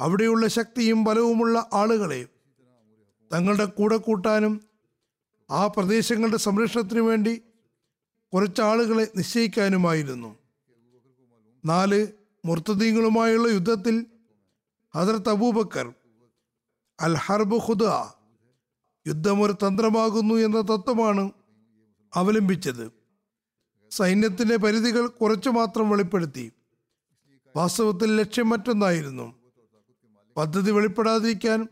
അവിടെയുള്ള 0.00 0.48
ശക്തിയും 0.48 1.04
ബലവുമുള്ള 1.04 1.70
ആളുകളെ 1.72 2.26
തങ്ങളുടെ 3.32 3.64
കൂടെ 3.64 3.96
കൂട്ടാനും 3.96 4.60
ആ 5.50 5.66
പ്രദേശങ്ങളുടെ 5.66 6.36
സംരക്ഷണത്തിനു 6.36 7.00
വേണ്ടി 7.00 7.42
കുറച്ച് 8.32 8.62
ആളുകളെ 8.62 9.08
നിശ്ചയിക്കാനുമായിരുന്നു. 9.16 10.38
നാല് 11.64 12.06
മുർത്തദീങ്ങളുമായുള്ള 12.44 13.48
യുദ്ധത്തിൽ 13.48 14.06
ഹജറത്ത് 14.96 15.28
അബൂബക്കർ 15.28 15.94
അൽ 17.00 17.14
ഹർബ് 17.14 17.56
ഖുദ 17.56 17.84
യുദ്ധം 19.06 19.42
ഒരു 19.42 19.52
തന്ത്രമാകുന്നു 19.52 20.34
എന്ന 20.34 20.60
തത്വമാണ് 20.60 21.30
അവലംബിച്ചത്. 22.14 22.92
സൈന്യത്തിന്റെ 23.90 24.56
പരിധികൾ 24.56 25.06
കുറച്ചു 25.06 25.50
മാത്രം 25.50 25.90
വെളിപ്പെടുത്തി. 25.90 26.52
വാസ്തവത്തിൽ 27.56 28.16
ലക്ഷ്യം 28.16 28.48
മറ്റൊന്നായിരുന്നു. 28.48 29.43
പദ്ധതി 30.36 30.70
വെളിപ്പെടാതിരിക്കാൻ 30.70 31.68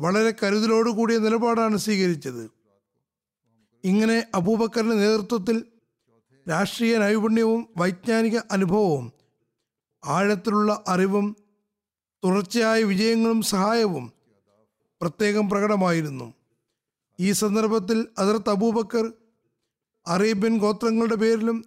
വളരെ 0.00 0.34
കരുതലോടുകൂടിയ 0.42 1.18
നിലപാടാണ് 1.18 1.76
സ്വീകരിച്ചത്. 1.76 2.50
ഇങ്ങനെ 3.84 4.26
അബൂബക്കറിന്റെ 4.34 4.96
നേതൃത്വത്തിൽ 4.96 5.64
രാഷ്ട്രീയ 6.50 6.98
നൈപുണ്യവും 6.98 7.68
വൈജ്ഞാനിക 7.76 8.38
അനുഭവവും 8.50 9.12
ആഴത്തിലുള്ള 10.04 10.84
അറിവും 10.88 11.36
തുടർച്ചയായ 12.24 12.82
വിജയങ്ങളും 12.82 13.42
സഹായവും 13.42 14.12
പ്രത്യേകം 15.00 15.50
പ്രകടമായിരുന്നു. 15.50 16.34
ഈ 17.20 17.32
സന്ദർഭത്തിൽ 17.32 18.08
അതിർത്ത് 18.18 18.50
അബൂബക്കർ 18.50 19.12
അറേബ്യൻ 20.06 20.58
ഗോത്രങ്ങളുടെ 20.58 21.14
പേരിലും 21.14 21.64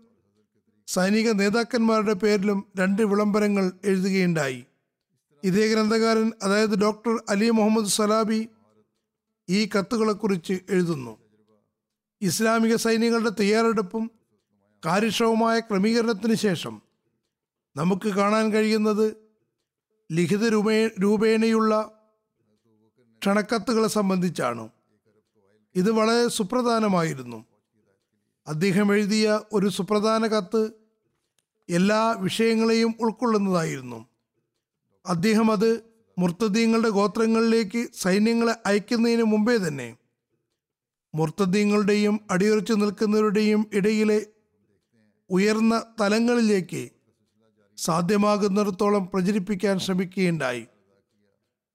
സൈനിക 0.87 1.31
നേതാക്കന്മാരുടെ 1.31 2.13
പേരിലും 2.13 2.71
രണ്ട് 2.79 3.01
വിളംബരങ്ങൾ 3.01 3.71
എഴുതുകയുണ്ടായി. 3.83 4.66
ഇതേ 5.47 5.73
ഗ്രന്ഥകാരൻ 5.73 6.31
അതായത് 6.43 6.81
ഡോക്ടർ 6.81 7.23
അലി 7.29 7.49
മുഹമ്മദ് 7.49 7.85
സലാബി 7.85 8.47
ഈ 9.49 9.69
കത്തുകളെക്കുറിച്ച് 9.79 10.53
എഴുതുന്നു. 10.69 11.17
ഇസ്ലാമിക 12.21 12.75
സൈന്യങ്ങളുടെ 12.75 13.29
തയ്യാറെടുപ്പും 13.29 14.11
കാര്യക്ഷമമായ 14.85 15.59
ക്രമീകരണത്തിന് 15.59 16.33
ശേഷം 16.33 16.81
നമുക്ക് 17.75 18.09
കാണാൻ 18.09 18.53
കഴിയുന്നത് 18.53 19.15
ലിഖിത 20.11 20.47
രൂപേ 20.47 20.87
രൂപേണയുള്ള 20.87 21.91
ക്ഷണക്കത്തുകളെ 23.21 23.87
സംബന്ധിച്ചാണ്. 23.87 24.69
ഇത് 25.75 25.91
വളരെ 25.91 26.27
സുപ്രധാനമായിരുന്നു. 26.27 27.45
അദ്ദേഹം 28.47 28.95
എഴുതിയ 28.95 29.39
ഒരു 29.53 29.67
സുപ്രധാന 29.67 30.27
കത്ത് 30.27 30.71
എല്ലാ 31.69 32.11
വിഷയങ്ങളെയും 32.11 32.93
ഉൾക്കൊള്ളുന്നതായിരുന്നു. 32.99 34.16
അദ്ദേഹം 35.07 35.51
അത് 35.51 35.81
മുർത്തദീങ്ങളുടെ 36.17 36.89
ഗോത്രങ്ങളിലേക്ക് 36.89 37.87
സൈന്യങ്ങളെ 37.93 38.53
അയക്കുന്നതിന് 38.65 39.23
മുമ്പേ 39.23 39.57
തന്നെ 39.57 39.97
മുർത്തദീങ്ങളുടെയും 41.15 42.19
അടിയുറച്ചു 42.31 42.73
നിൽക്കുന്നവരുടെയും 42.73 43.65
ഇടയിലെ 43.73 44.25
ഉയർന്ന 45.29 45.83
തലങ്ങളിലേക്ക് 46.01 46.89
സാധ്യമാകുന്നിടത്തോളം 47.77 49.09
പ്രചരിപ്പിക്കാൻ 49.13 49.79
ശ്രമിക്കുകയുണ്ടായി. 49.79 50.65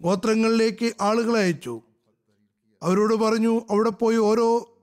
ഗോത്രങ്ങളിലേക്ക് 0.01 0.93
ആളുകളെ 1.01 1.41
അയച്ചു. 1.41 1.83
അവരോട് 2.83 3.15
പറഞ്ഞു 3.15 3.67
അവിടെ 3.71 3.91
പോയി 3.91 4.17
ഓരോ 4.17 4.79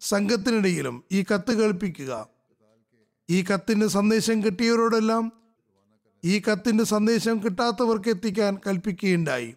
സംഘത്തിനിടയിലും 0.00 1.04
ഈ 1.12 1.24
കത്ത് 1.34 1.52
കേൾപ്പിക്കുക. 1.52 2.28
ഈ 3.30 3.42
കത്തിന്റെ 3.42 3.86
സന്ദേശം 3.86 4.42
കിട്ടിയവരോടെല്ലാം 4.42 5.41
ഈ 6.24 6.42
കത്തിന്റെ 6.42 6.84
സന്ദേശം 6.84 7.42
കിട്ടാത്തവർക്ക് 7.42 8.08
എത്തിക്കാൻ 8.08 8.58
കൽപ്പിക്കുകയുണ്ടായി. 8.66 9.54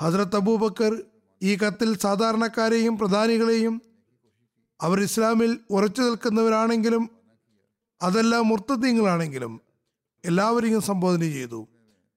ഹസ്രത്ത് 0.00 0.36
അബൂബക്കർ 0.36 1.02
ഈ 1.42 1.56
കത്തിൽ 1.56 1.98
സാധാരണക്കാരെയും 1.98 2.98
പ്രധാനികളെയും 2.98 3.82
അവർ 4.80 5.00
ഇസ്ലാമിൽ 5.00 5.58
ഉറച്ചു 5.70 6.02
നിൽക്കുന്നവരാണെങ്കിലും 6.02 7.10
അതെല്ലാം 8.02 8.48
മുർത്തദ്ദീങ്ങളാണെങ്കിലും 8.48 9.60
എല്ലാവരെയും 10.24 10.80
സംബോധന 10.80 11.20
ചെയ്തു. 11.20 11.68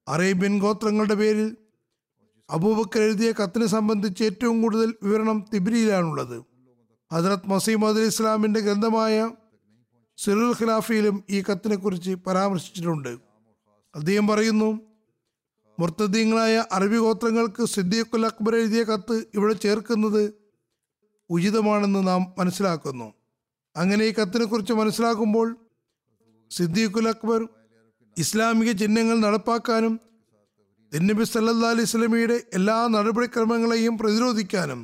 അറേബ്യൻ 0.08 0.58
ഗോത്രങ്ങളുടെ 0.58 1.14
പേരിൽ 1.14 1.56
അബൂബക്കർ 2.50 3.02
എഴുതിയ 3.02 3.32
കത്തിനെ 3.32 3.66
സംബന്ധിച്ച് 3.66 4.24
ഏറ്റവും 4.24 4.62
കൂടുതൽ 4.62 4.94
വിവരണം 5.02 5.44
തിബിരിയിലാണുള്ളത്. 5.54 6.44
ഹജറത് 7.12 7.46
മസീമദ് 7.46 7.98
അലി 7.98 8.06
ഇസ്ലാമിന്റെ 8.06 8.60
ഗ്രന്ഥമായ 8.60 9.30
സിറുൽ 10.18 10.50
ഖിലാഫിയിലും 10.50 11.24
ഈ 11.30 11.42
കത്തിനെക്കുറിച്ച് 11.42 12.10
പരാമർശിച്ചിട്ടുണ്ട്. 12.10 13.31
അദ്ദേഹം 13.94 14.26
പറയുന്നു 14.26 14.70
മുർത്തദ്ദീങ്ങളായ 15.78 16.64
അറബി 16.72 16.96
ഗോത്രങ്ങൾക്ക് 16.96 17.64
സിദ്ദീഖുൽ 17.64 18.26
അക്ബർ 18.26 18.54
എഴുതിയ 18.56 18.82
കത്ത് 18.82 19.24
ഇവിടെ 19.34 19.52
ചേർക്കുന്നത് 19.52 20.22
ഉചിതമാണെന്ന് 21.30 22.06
നാം 22.06 22.34
മനസ്സിലാക്കുന്നു. 22.38 23.14
അങ്ങനെ 23.76 24.04
ഈ 24.04 24.12
കത്തിനെ 24.12 24.44
കുറിച്ച് 24.44 24.72
മനസ്സിലാക്കുമ്പോൾ 24.72 25.56
സിദ്ദീഖുൽ 26.50 27.08
അക്ബർ 27.08 27.48
ഇസ്ലാമിക 28.16 28.72
ചിഹ്നങ്ങൾ 28.72 29.18
നടപ്പാക്കാനും 29.18 30.00
തിന്നബി 30.92 31.24
സല്ലാ 31.24 31.70
അലൈഹി 31.70 31.84
സ്വലമിയുടെ 31.84 32.42
എല്ലാ 32.54 32.88
നടപടിക്രമങ്ങളെയും 32.88 33.98
പ്രതിരോധിക്കാനും 33.98 34.80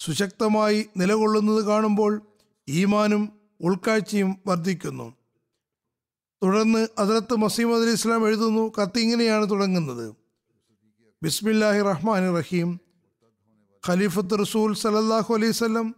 സുശക്തമായി 0.00 0.86
നിലകൊള്ളുന്നത് 0.96 1.64
കാണുമ്പോൾ 1.64 2.12
ഈമാനും 2.68 3.22
ഉൾക്കാഴ്ചയും 3.60 4.30
വർദ്ധിക്കുന്നു. 4.46 5.06
തുടർന്ന് 6.42 6.88
അതിലത്ത് 6.98 7.34
മസീമദ് 7.36 7.82
അലി 7.82 7.90
ഇസ്ലാം 7.90 8.26
എഴുതുന്നു 8.26 8.72
കത്ത് 8.80 8.98
ഇങ്ങനെയാണ് 8.98 9.50
തുടങ്ങുന്നത്. 9.50 10.16
ബിസ്മില്ലാഹി 11.22 11.82
റഹ്മാൻ 11.82 12.36
റഹീം. 12.36 12.80
ഖലീഫത്ത് 13.88 14.38
റസൂൽ 14.40 14.74
സലല്ലാഹു 14.74 15.34
അലൈഹി 15.34 15.52
സ്വലം 15.52 15.94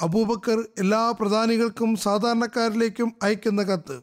അബൂബക്കർ 0.00 0.68
എല്ലാ 0.78 1.14
പ്രധാനികൾക്കും 1.20 1.96
സാധാരണക്കാരിലേക്കും 1.96 3.12
അയക്കുന്ന 3.22 3.62
കത്ത്. 3.62 4.02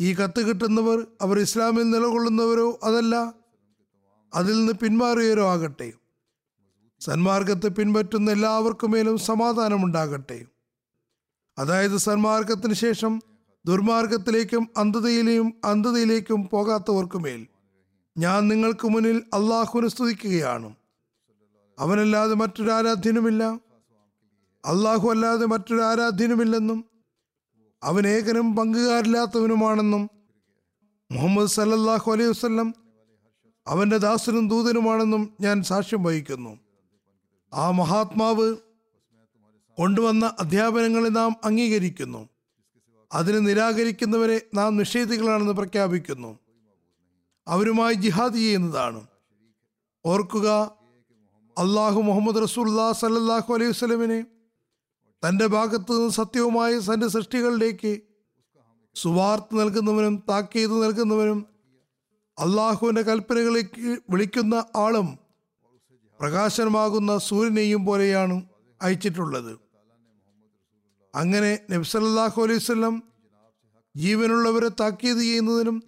ഈ 0.00 0.14
കത്ത് 0.14 0.48
കിട്ടുന്നവർ 0.48 1.06
അവർ 1.20 1.40
ഇസ്ലാമിൽ 1.40 1.90
നിലകൊള്ളുന്നവരോ 1.90 2.78
അതല്ല 2.84 3.34
അതിൽ 4.34 4.58
നിന്ന് 4.58 4.72
പിന്മാറിയവരോ 4.72 5.50
ആകട്ടെ. 5.50 5.92
സന്മാർഗത്തെ 7.00 7.68
പിൻപറ്റുന്ന 7.68 8.30
എല്ലാവർക്കുമേലും 8.30 9.18
സമാധാനമുണ്ടാകട്ടെ. 9.18 10.46
അതായത് 11.58 11.96
സന്മാർഗത്തിന് 11.96 12.74
ശേഷം 12.74 13.22
ദുർമാർഗത്തിലേക്കും 13.66 14.68
അന്ധതയിലെയും 14.76 15.54
അന്ധതയിലേക്കും 15.64 16.48
പോകാത്തവർക്കുമേൽ 16.48 17.46
ഞാൻ 18.18 18.48
നിങ്ങൾക്ക് 18.48 18.88
മുന്നിൽ 18.88 19.16
അള്ളാഹുവിനെ 19.16 19.88
സ്തുതിക്കുകയാണ്. 19.88 20.74
അവനല്ലാതെ 21.78 22.34
മറ്റൊരു 22.34 22.70
ആരാധ്യനുമില്ല. 22.70 23.42
അള്ളാഹു 24.64 25.10
അല്ലാതെ 25.10 25.46
മറ്റൊരു 25.46 25.82
ആരാധ്യനുമില്ലെന്നും 25.82 26.84
അവൻ 27.82 28.06
ഏകനും 28.06 28.56
പങ്കുകാരില്ലാത്തവനുമാണെന്നും 28.56 30.10
മുഹമ്മദ് 31.12 31.48
സല്ലല്ലാഹു 31.48 32.12
അലൈഹി 32.12 32.30
വസല്ലം 32.30 32.74
അവന്റെ 33.66 33.96
ദാസനും 33.96 34.48
ദൂതനുമാണെന്നും 34.48 35.36
ഞാൻ 35.40 35.62
സാക്ഷ്യം 35.62 36.02
വഹിക്കുന്നു. 36.02 36.58
ആ 37.54 37.70
മഹാത്മാവ് 37.70 38.56
കൊണ്ടുവന്ന 39.78 40.36
അധ്യാപനങ്ങളെ 40.38 41.08
നാം 41.08 41.36
അംഗീകരിക്കുന്നു. 41.44 42.28
അതിനെ 43.12 43.38
നിരാകരിക്കുന്നവരെ 43.38 44.40
നാം 44.54 44.76
നിഷേധികളാണെന്ന് 44.76 45.52
പ്രഖ്യാപിക്കുന്നു. 45.52 46.38
അവരുമായി 47.48 47.94
ജിഹാദ് 47.94 48.34
ചെയ്യുന്നതാണ്. 48.34 49.06
ഓർക്കുക 50.06 50.76
അള്ളാഹു 51.58 52.00
മുഹമ്മദ് 52.00 52.42
റസൂല്ലാ 52.42 52.92
സല്ലാഹു 52.92 53.54
അലൈഹി 53.54 53.70
വസ്ലമിനെ 53.70 54.26
തന്റെ 55.22 55.46
ഭാഗത്തു 55.46 55.92
നിന്ന് 55.92 56.10
സത്യവുമായ 56.10 56.78
തന്റെ 56.78 57.08
സൃഷ്ടികളിലേക്ക് 57.08 58.00
സുവാർത്ത് 58.94 59.60
നൽകുന്നവനും 59.60 60.22
താക്കീത് 60.28 60.82
നൽകുന്നവനും 60.82 61.46
അള്ളാഹുവിന്റെ 62.38 63.02
കൽപ്പനകളിലേക്ക് 63.02 63.98
വിളിക്കുന്ന 64.10 64.64
ആളും 64.76 65.18
പ്രകാശനമാകുന്ന 66.20 67.18
സൂര്യനെയും 67.18 67.84
പോലെയാണ് 67.84 68.42
അയച്ചിട്ടുള്ളത്. 68.82 69.69
അങ്ങനെ 71.14 71.58
നബ്സല്ലാഹു 71.70 72.42
അലൈഹി 72.42 73.00
ജീവനുള്ളവരെ 73.96 74.68
താക്കീത് 74.80 75.20
ചെയ്യുന്നതിനും 75.20 75.82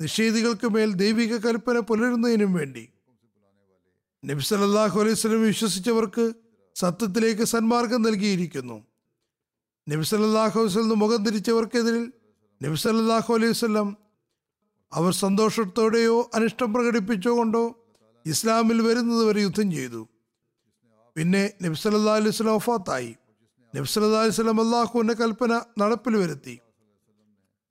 നിഷേധികൾക്ക് 0.00 0.66
മേൽ 0.66 0.92
ദൈവിക 0.92 1.36
കൽപ്പന 1.36 1.78
പുലരുന്നതിനും 1.78 2.52
വേണ്ടി. 2.52 2.88
നബി 4.24 4.40
സല്ലല്ലാഹു 4.40 5.00
അലൈഹി 5.00 5.36
വിശ്വസിച്ചവർക്ക് 5.36 6.24
സത്യത്തിലേക്ക് 6.76 7.44
സന്മാർഗം 7.44 8.02
നൽകിയിരിക്കുന്നു. 8.02 8.78
നബി 9.88 10.02
സല്ലല്ലാഹു 10.02 10.60
അലൈഹി 10.60 10.94
മുഖം 10.94 11.24
തിരിച്ചവർക്കെതിരിൽ 11.24 12.12
നബി 12.62 12.74
സല്ലല്ലാഹു 12.74 13.34
അലൈഹി 13.34 13.94
അവർ 14.92 15.12
സന്തോഷത്തോടെയോ 15.12 16.30
അനിഷ്ടം 16.34 16.72
പ്രകടിപ്പിച്ചോ 16.74 17.32
കൊണ്ടോ 17.36 17.64
ഇസ്ലാമിൽ 18.26 18.82
വരുന്നത് 18.82 19.24
വരെ 19.24 19.40
യുദ്ധം 19.40 19.72
ചെയ്തു. 19.72 20.08
പിന്നെ 21.16 21.42
നബി 21.62 21.74
സല്ലല്ലാഹു 21.74 22.20
അലൈഹി 22.22 22.44
വഫാത്തായി. 22.48 23.12
നബി 23.76 23.86
സല്ലല്ലാഹു 23.86 24.20
അലൈഹി 24.20 24.40
വസല്ലം 24.40 24.60
അള്ളാഹുവിന്റെ 24.60 25.14
കൽപ്പന 25.14 25.60
നടപ്പിൽ 25.78 26.16
വരുത്തി. 26.16 26.58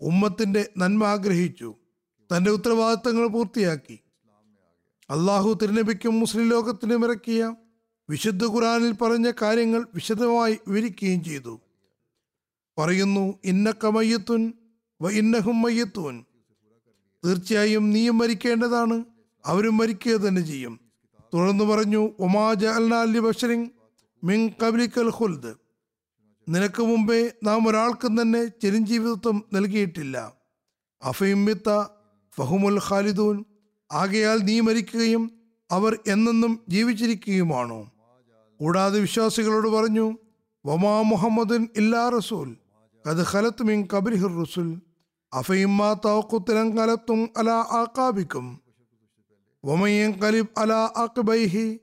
ഉമ്മത്തിന്റെ 0.01 0.69
നന്മ 0.77 1.03
ആഗ്രഹിച്ചു. 1.03 1.75
തന്റെ 2.35 2.51
ഉത്തരവാദിത്തങ്ങൾ 2.51 3.27
പൂർത്തിയാക്കി. 3.27 3.99
അള്ളാഹു 5.09 5.59
തിരുനബിക്കും 5.61 6.19
മുസ്ലിം 6.19 6.49
ലോകത്തിനും 6.49 7.05
ഇറക്കിയ 7.05 7.55
വിശുദ്ധ 8.09 8.45
ഖുറാനിൽ 8.45 8.91
പറഞ്ഞ 8.91 9.31
കാര്യങ്ങൾ 9.41 9.87
വിശദമായി 9.93 10.59
വിവരിക്കുകയും 10.67 11.23
ചെയ്തു. 11.23 11.61
പറയുന്നു 12.77 13.33
ഇന്നക്ക 13.43 13.85
മയ്യത്തുൻ 13.85 14.53
വ 15.01 15.09
ഇന്നഹും 15.09 15.61
മയ്യത്തുൻ. 15.61 16.25
തീർച്ചയായും 17.25 17.89
നീയും 17.89 18.17
മരിക്കേണ്ടതാണ് 18.17 19.03
അവരും 19.45 19.77
മരിക്കുക 19.77 20.11
തന്നെ 20.11 20.41
ചെയ്യും. 20.41 20.79
തുടർന്ന് 21.33 21.63
പറഞ്ഞു 21.63 22.09
ഒമാജ 22.19 22.65
അൽനാലി 22.65 23.19
ബഷറിൻ 23.19 23.71
മിൻ 24.23 24.51
കബലിക്കൽ 24.63 25.09
ഹുൽദ് 25.09 25.68
നിനക്ക് 26.49 26.83
മുമ്പേ 26.83 27.31
നാം 27.43 27.67
ഒരാൾക്കും 27.67 28.21
തന്നെ 28.21 28.45
ചിരഞ്ജീവിതത്വം 28.45 29.43
നൽകിയിട്ടില്ല. 29.53 30.33
അഫയിമിത്ത 31.03 31.69
ഫഹുമുൽ 32.37 32.79
ഖാലിദൂൻ. 32.89 33.45
ആകയാൽ 33.91 34.37
നീ 34.37 34.59
മരിക്കുകയും 34.59 35.31
അവർ 35.71 35.99
എന്നെന്നും 36.07 36.59
ജീവിച്ചിരിക്കുകയുമാണോ. 36.69 37.91
കൂടാതെ 38.59 38.99
വിശ്വാസികളോട് 38.99 39.67
പറഞ്ഞു 39.67 40.17
വമാ 40.65 41.01
മുഹമ്മദുൻ 41.01 41.67
ഇല്ലാ 41.77 42.09
റസൂൽ. 42.09 42.57
കത് 43.05 43.25
ഖലത്ത് 43.33 43.63
മിൻ 43.63 43.87
കബരിഹിർ 43.93 44.41
റസുൽ. 44.41 44.81
അഫയിമ്മാ 45.33 45.93
തവക്കുത്തരം 46.05 46.77
കലത്തും 46.77 47.29
അല 47.37 47.49
ആക്കാബിക്കും 47.49 48.59
വമയ്യം 49.65 50.11
കലിബ് 50.11 50.59
അല 50.59 50.73
ആഖബൈഹി 50.73 51.79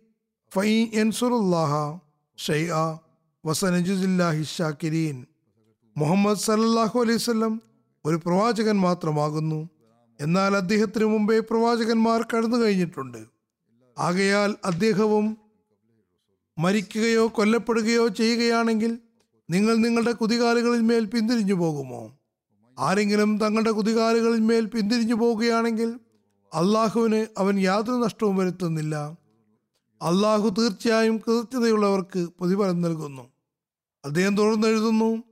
ഫൈ 0.54 0.70
എൻസുറുല്ലാഹ 0.94 1.98
ഷൈഅ 2.38 3.05
വസനജുസില്ലാഹി 3.46 4.42
ഷാക്കിരീൻ 4.42 5.26
മുഹമ്മദ് 5.96 6.38
സല്ലാഹു 6.38 7.00
അലൈഹി 7.00 7.16
വസല്ലം 7.16 7.62
ഒരു 8.04 8.16
പ്രവാചകൻ 8.16 8.76
മാത്രമാകുന്നു. 8.76 9.68
എന്നാൽ 10.20 10.56
അദ്ദേഹത്തിന് 10.56 11.04
മുമ്പേ 11.04 11.38
പ്രവാചകന്മാർ 11.38 12.22
കടന്നു 12.22 12.56
കഴിഞ്ഞിട്ടുണ്ട്. 12.56 13.26
ആകയാൽ 13.98 14.54
അദ്ദേഹവും 14.64 15.36
മരിക്കുകയോ 16.58 17.28
കൊല്ലപ്പെടുകയോ 17.28 18.08
ചെയ്യുകയാണെങ്കിൽ 18.08 18.98
നിങ്ങൾ 19.50 19.76
നിങ്ങളുടെ 19.76 20.12
കുതികാലുകളിൽ 20.12 20.80
മേൽ 20.80 21.04
പിന്തിരിഞ്ഞു 21.04 21.54
പോകുമോ? 21.54 22.18
ആരെങ്കിലും 22.78 23.38
തങ്ങളുടെ 23.38 23.70
കുതികാലുകളിൽ 23.70 24.40
മേൽ 24.40 24.64
പിന്തിരിഞ്ഞു 24.64 25.14
പോവുകയാണെങ്കിൽ 25.14 26.00
അള്ളാഹുവിന് 26.54 27.26
അവൻ 27.38 27.58
യാതൊരു 27.58 27.96
നഷ്ടവും 27.96 28.36
വരുത്തുന്നില്ല. 28.36 28.96
അള്ളാഹു 30.02 30.48
തീർച്ചയായും 30.48 31.18
കൃത്യതയുള്ളവർക്ക് 31.18 32.28
പ്രതിഫലം 32.40 32.80
നൽകുന്നു. 32.80 33.35
അദ്ദേഹം 34.06 34.36
തുടർന്ന് 34.36 34.68
എഴുതുന്നു 34.68 35.22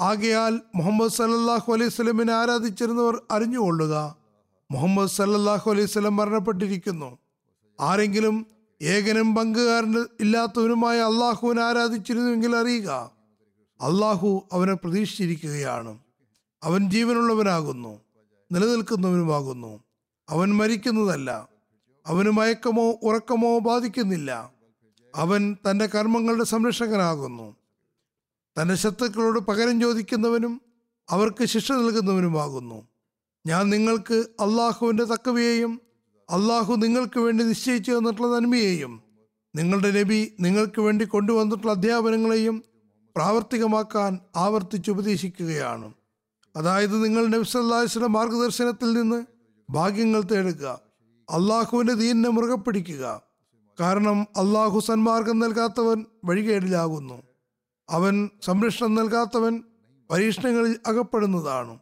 ആകയാൽ 0.00 0.60
മുഹമ്മദ് 0.74 1.10
സല്ലാഹു 1.10 1.72
അലൈഹി 1.72 1.90
സ്വലമിനെ 1.90 2.32
ആരാധിച്ചിരുന്നവർ 2.32 3.22
അറിഞ്ഞുകൊള്ളുക. 3.30 4.16
മുഹമ്മദ് 4.70 5.10
സല്ലാഹു 5.10 5.70
അലൈഹി 5.70 5.86
സ്വലം 5.86 6.16
മരണപ്പെട്ടിരിക്കുന്നു. 6.16 7.18
ആരെങ്കിലും 7.80 8.46
ഏകനും 8.82 9.34
പങ്കുകാരൻ 9.34 10.06
ഇല്ലാത്തവനുമായ 10.20 10.98
അള്ളാഹുവിനെ 10.98 11.62
ആരാധിച്ചിരുന്നുവെങ്കിൽ 11.62 12.56
അറിയുക. 12.56 13.10
അള്ളാഹു 13.80 14.48
അവനെ 14.52 14.74
പ്രതീക്ഷിച്ചിരിക്കുകയാണ്. 14.74 15.98
അവൻ 16.62 16.90
ജീവനുള്ളവനാകുന്നു 16.90 18.00
നിലനിൽക്കുന്നവനുമാകുന്നു. 18.52 19.80
അവൻ 20.28 20.56
മരിക്കുന്നതല്ല. 20.56 21.48
അവന് 22.06 22.28
മയക്കമോ 22.28 22.94
ഉറക്കമോ 23.02 23.58
ബാധിക്കുന്നില്ല. 23.58 24.52
അവൻ 25.14 25.56
തന്റെ 25.70 25.86
കർമ്മങ്ങളുടെ 25.86 26.44
സംരക്ഷകനാകുന്നു. 26.44 27.61
തന്റെ 28.60 28.74
ശത്രുക്കളോട് 28.74 29.38
പകരം 29.38 29.80
ചോദിക്കുന്നവനും 29.80 30.60
അവർക്ക് 31.10 31.44
ശിക്ഷ 31.44 31.72
നൽകുന്നവനുമാകുന്നു. 31.72 32.86
ഞാൻ 33.46 33.70
നിങ്ങൾക്ക് 33.70 34.14
അള്ളാഹുവിന്റെ 34.14 35.04
തക്കവയെയും 35.04 35.80
അള്ളാഹു 36.30 36.74
നിങ്ങൾക്ക് 36.74 37.20
വേണ്ടി 37.20 37.44
നിശ്ചയിച്ചു 37.44 37.92
തന്നിട്ടുള്ള 37.92 38.38
നന്മയെയും 38.38 39.02
നിങ്ങളുടെ 39.56 39.90
നബി 39.90 40.36
നിങ്ങൾക്ക് 40.40 40.80
വേണ്ടി 40.80 41.04
കൊണ്ടുവന്നിട്ടുള്ള 41.04 41.72
അധ്യാപനങ്ങളെയും 41.72 42.64
പ്രാവർത്തികമാക്കാൻ 43.16 44.18
ആവർത്തിച്ച് 44.36 44.90
ഉപദേശിക്കുകയാണ്. 44.90 45.92
അതായത് 46.56 47.04
നിങ്ങൾ 47.04 47.26
നബ്സല്ലാസിന്റെ 47.26 48.08
മാർഗദർശനത്തിൽ 48.08 48.92
നിന്ന് 48.92 49.24
ഭാഗ്യങ്ങൾ 49.70 50.22
തേടുക 50.22 50.80
അള്ളാഹുവിന്റെ 51.30 51.94
ദീനിനെ 51.94 52.28
മുറുകെ 52.28 52.54
പിടിക്കുക 52.54 53.22
കാരണം 53.80 54.20
അള്ളാഹു 54.20 54.80
സന്മാർഗം 54.80 55.38
നൽകാത്തവൻ 55.38 56.04
വഴികേടിലാകുന്നു. 56.24 57.31
അവൻ 57.90 58.30
സംരക്ഷണം 58.42 58.94
നൽകാത്തവൻ 58.94 59.62
പരീക്ഷണങ്ങളിൽ 60.10 60.80
അകപ്പെടുന്നതാണ്. 60.86 61.78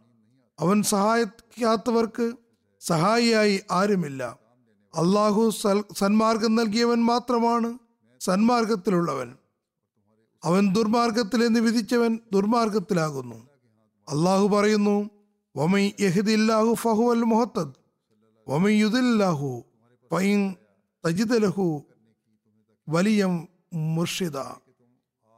അവൻ 0.59 0.83
സഹായിക്കാത്തവർക്ക് 0.83 2.33
സഹായിയായി 2.81 3.61
ആരുമില്ല. 3.71 4.39
അള്ളാഹു 4.95 5.51
സന്മാർഗം 5.97 6.55
നൽകിയവൻ 6.55 7.05
മാത്രമാണ് 7.05 7.79
സന്മാർഗത്തിലുള്ളവൻ. 8.21 9.37
അവൻ 10.45 10.73
ദുർമാർഗത്തിൽ 10.73 11.45
എന്ന് 11.45 11.61
വിധിച്ചവൻ 11.61 12.19
ദുർമാർഗത്തിലാകുന്നു. 12.33 13.37
അള്ളാഹു 14.09 14.49
പറയുന്നു 14.49 15.11
വമൈ 15.57 15.91
യഹ്ദില്ലാഹു 16.01 16.75
ഫഹുവൽ 16.75 17.23
മുഹത്തദ് 17.23 17.75
ഒമയുദില്ലാഹു 18.47 19.63
ഫൈൻ 20.11 20.55
തജിദലഹു 21.07 21.83
വലിയം 22.89 23.49
മുർഷിദ. 23.75 24.37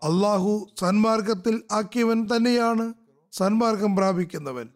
അള്ളാഹു 0.03 0.69
സന്മാർഗത്തിൽ 0.81 1.63
ആക്കിയവൻ 1.73 2.29
തന്നെയാണ് 2.37 2.95
സന്മാർഗം 3.33 3.97
പ്രാപിക്കുന്നവൻ. 3.97 4.69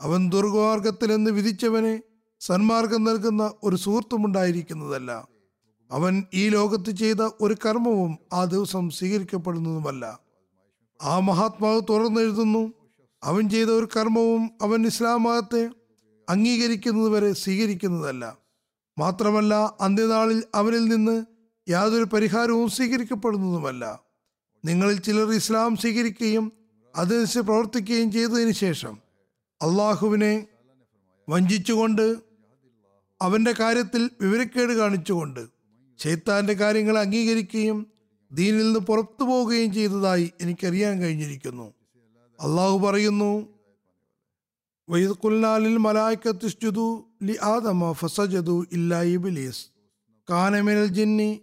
അവൻ 0.00 0.30
ദുർഗമാർഗത്തിൽ 0.30 1.12
എന്ന് 1.12 1.30
വിധിച്ചവനെ 1.30 2.02
സന്മാർഗം 2.40 3.04
നൽകുന്ന 3.04 3.52
ഒരു 3.62 3.76
സുഹൃത്തുമുണ്ടായിരിക്കുന്നതല്ല. 3.76 5.28
അവൻ 5.90 6.24
ഈ 6.34 6.48
ലോകത്ത് 6.48 6.90
ചെയ്ത 6.90 7.28
ഒരു 7.40 7.56
കർമ്മവും 7.66 8.18
ആ 8.32 8.44
ദിവസം 8.44 8.90
സ്വീകരിക്കപ്പെടുന്നതുമല്ല. 8.90 10.20
ആ 11.02 11.18
മഹാത്മാവ് 11.18 11.80
തുറന്നെഴുതുന്നു 11.90 12.72
അവൻ 13.24 13.48
ചെയ്ത 13.48 13.68
ഒരു 13.68 13.88
കർമ്മവും 13.96 14.50
അവൻ 14.62 14.86
ഇസ്ലാം 14.86 15.22
മതത്തെ 15.22 15.70
അംഗീകരിക്കുന്നതുവരെ 16.28 17.32
സ്വീകരിക്കുന്നതല്ല. 17.32 18.36
മാത്രമല്ല 18.98 19.74
അന്ത്യനാളിൽ 19.80 20.44
അവനിൽ 20.54 20.84
നിന്ന് 20.84 21.24
യാതൊരു 21.68 22.04
പരിഹാരവും 22.04 22.68
സ്വീകരിക്കപ്പെടുന്നതുമല്ല. 22.68 24.09
നിങ്ങളിൽ 24.64 25.00
ചിലർ 25.00 25.32
ഇസ്ലാം 25.32 25.76
സ്വീകരിക്കുകയും 25.76 26.52
അതനുസരിച്ച് 26.96 27.38
പ്രവർത്തിക്കുകയും 27.38 28.12
ചെയ്തതിനു 28.12 28.50
ശേഷം 28.50 28.98
അള്ളാഹുവിനെ 29.62 30.46
വഞ്ചിച്ചുകൊണ്ട് 31.28 32.16
അവന്റെ 33.22 33.52
കാര്യത്തിൽ 33.60 34.10
വിവരക്കേട് 34.20 34.72
കാണിച്ചുകൊണ്ട് 34.72 35.40
ചേത്താന്റെ 35.98 36.52
കാര്യങ്ങൾ 36.52 36.98
അംഗീകരിക്കുകയും 36.98 37.86
ദീനിൽ 38.32 38.62
നിന്ന് 38.62 38.80
പുറത്തു 38.80 39.24
പോവുകയും 39.24 39.74
ചെയ്തതായി 39.74 40.32
എനിക്കറിയാൻ 40.40 41.00
കഴിഞ്ഞിരിക്കുന്നു. 41.00 41.74
അള്ളാഹു 42.40 42.78
പറയുന്നു 42.78 43.48
വൈദ് 44.88 45.10
കുൽനാലിൽ 45.10 45.76
മലായിക്കത്തുസ്ജുദു 45.76 47.08
ലി 47.22 47.36
ആദമ 47.42 47.92
ഫസജദു 47.92 48.66
ഇല്ലാ 48.72 49.02
ഇബ്ലീസ്. 49.02 49.66
കാനമിനൽ 50.30 50.86
ജിന്നി 50.86 51.40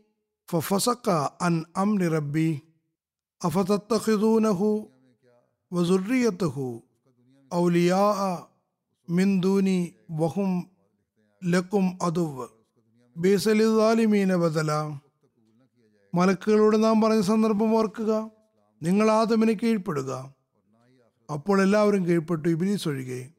ഫസക്ക 0.52 1.10
അൻ 1.42 1.64
അംരി 1.78 2.08
റബ്ബി. 2.08 2.62
അഫതത്തഖിദൂനഹു 3.44 4.92
വസുറിയത്തഹു 5.74 6.82
ഔലിയാ 7.54 8.46
മിന്ദൂനി 9.10 9.42
ദൂനി 9.42 9.94
വഹും 10.12 10.70
ലക്കും 11.46 12.00
അതുവ്. 12.02 12.48
ബീസലിദാലിമീന 13.18 14.36
ബദല. 14.36 14.72
മലക്കുകളോട് 16.16 16.84
നാം 16.84 17.02
പറഞ്ഞ 17.02 17.22
സന്ദർഭം 17.22 17.76
ഓർക്കുക. 17.76 18.32
നിങ്ങൾ 18.84 19.12
ആദമിനെ 19.12 19.54
കീഴ്പ്പെടുക. 19.54 20.34
അപ്പോൾ 21.34 21.62
എല്ലാവരും 21.62 22.08
കീഴ്പ്പെട്ടു 22.08 22.50
ഇബിലീസ് 22.50 22.88
ഒഴികെ. 22.88 23.30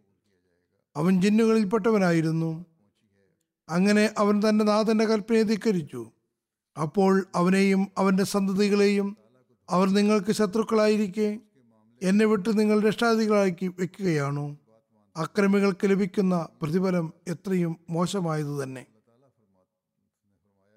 അവൻ 0.97 1.21
ജിന്നുകളിൽപ്പെട്ടവനായിരുന്നു. 1.21 2.67
അങ്ങനെ 3.69 4.15
അവൻ 4.19 4.43
തന്റെ 4.49 4.65
നാഥന്റെ 4.65 5.05
കൽപ്പനയെ 5.05 5.43
ധിക്കരിച്ചു. 5.43 6.11
അപ്പോൾ 6.83 7.27
അവനെയും 7.35 7.89
അവന്റെ 7.99 8.25
സന്തതികളെയും 8.25 9.28
അവർ 9.71 9.89
നിങ്ങൾക്ക് 9.89 10.33
ശത്രുക്കളായിരിക്കെ. 10.33 11.41
എന്നെ 12.03 12.25
വിട്ട് 12.25 12.59
നിങ്ങൾ 12.59 12.83
രക്ഷാധികളാക്കി 12.83 13.67
വെക്കുകയാണോ. 13.79 14.57
അക്രമികൾക്ക് 15.17 15.91
ലഭിക്കുന്ന 15.91 16.49
പ്രതിഫലം 16.63 17.13
എത്രയും 17.29 17.77
മോശമായത് 17.91 18.63
തന്നെ. 18.63 18.87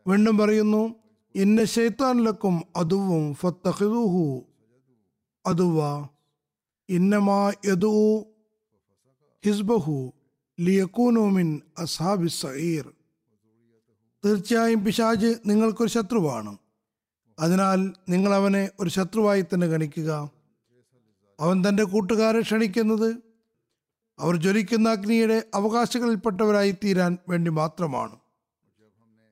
വീണ്ടും 0.07 0.37
പറയുന്നു 0.37 0.95
ഇന്ന 1.35 1.63
ശൈത്താനിലക്കും 1.63 2.63
അതുവും 2.75 3.33
ഫത്തഹിദുഹു 3.33 4.41
അതുവ 5.45 6.07
ഇന്നമാ 6.89 7.51
യദു 7.65 8.25
ഹിസ്ബഹു 9.45 10.13
ലിയക്കൂനോമിൻ 10.59 11.61
അസാബി 11.77 12.27
സഈർ. 12.27 12.91
തീർച്ചയായും 14.25 14.85
പിശാജ് 14.85 15.35
നിങ്ങൾക്കൊരു 15.45 15.89
ശത്രുവാണ്. 15.89 16.57
അതിനാൽ 17.41 17.93
നിങ്ങൾ 18.09 18.33
അവനെ 18.33 18.69
ഒരു 18.79 18.89
ശത്രുവായി 18.89 19.41
തന്നെ 19.41 19.67
ഗണിക്കുക. 19.67 20.31
അവൻ 21.39 21.63
തന്റെ 21.69 21.83
കൂട്ടുകാരെ 21.83 22.41
ക്ഷണിക്കുന്നത് 22.41 23.15
അവർ 24.19 24.35
ജ്വലിക്കുന്ന 24.35 24.89
അഗ്നിയുടെ 24.89 25.43
അവകാശങ്ങളിൽപ്പെട്ടവരായി 25.53 26.71
തീരാൻ 26.71 27.17
വേണ്ടി 27.29 27.51
മാത്രമാണ്. 27.51 28.19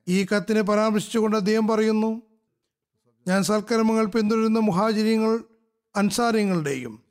ഈ 0.08 0.24
കത്തിനെ 0.24 0.60
പരാമർശിച്ചുകൊണ്ട് 0.60 1.36
അദ്ദേഹം 1.36 1.68
പറയുന്നു 1.68 2.22
ഞാൻ 3.28 3.42
സൽക്കർമ്മങ്ങൾ 3.42 4.06
പിന്തുടരുന്ന 4.06 4.58
മുഹാചര്യങ്ങൾ 4.58 5.44
അൻസാരിങ്ങളുടെയും 5.96 7.02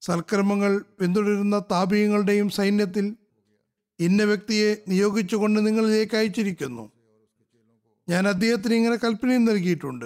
സൽക്കർമ്മങ്ങൾ 0.00 0.84
പിന്തുടരുന്ന 1.00 1.58
താപീയങ്ങളുടെയും 1.58 2.50
സൈന്യത്തിൽ 2.50 3.16
ഇന്ന 4.00 4.22
വ്യക്തിയെ 4.22 4.76
നിയോഗിച്ചുകൊണ്ട് 4.88 5.66
നിങ്ങളിലേക്ക് 5.66 6.16
അയച്ചിരിക്കുന്നു. 6.16 6.95
ഞാൻ 8.08 8.28
അദ്ദേഹത്തിന് 8.28 8.74
ഇങ്ങനെ 8.74 8.96
കൽപ്പനയും 8.96 9.44
നൽകിയിട്ടുണ്ട്. 9.44 10.04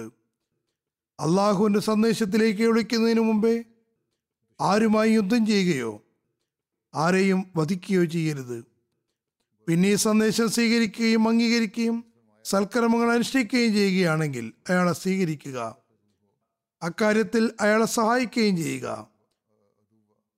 അള്ളാഹുവിന്റെ 1.19 1.79
സന്ദേശത്തിലേക്ക് 1.79 2.63
വിളിക്കുന്നതിന് 2.63 3.19
മുമ്പേ 3.19 3.63
ആരുമായി 4.61 5.11
യുദ്ധം 5.11 5.45
ചെയ്യുകയോ 5.45 6.03
ആരെയും 6.95 7.51
വധിക്കുകയോ 7.55 8.03
ചെയ്യരുത്. 8.03 8.65
പിന്നെ 9.67 9.89
ഈ 9.89 9.95
സന്ദേശം 9.95 10.49
സ്വീകരിക്കുകയും 10.49 11.27
അംഗീകരിക്കുകയും 11.27 12.05
സൽക്കർമ്മങ്ങൾ 12.45 13.11
അനുഷ്ഠിക്കുകയും 13.11 13.73
ചെയ്യുകയാണെങ്കിൽ 13.73 14.53
അയാളെ 14.69 14.93
സ്വീകരിക്കുക. 14.93 15.75
അക്കാര്യത്തിൽ 16.81 17.51
അയാളെ 17.61 17.85
സഹായിക്കുകയും 17.85 18.57
ചെയ്യുക. 18.57 19.07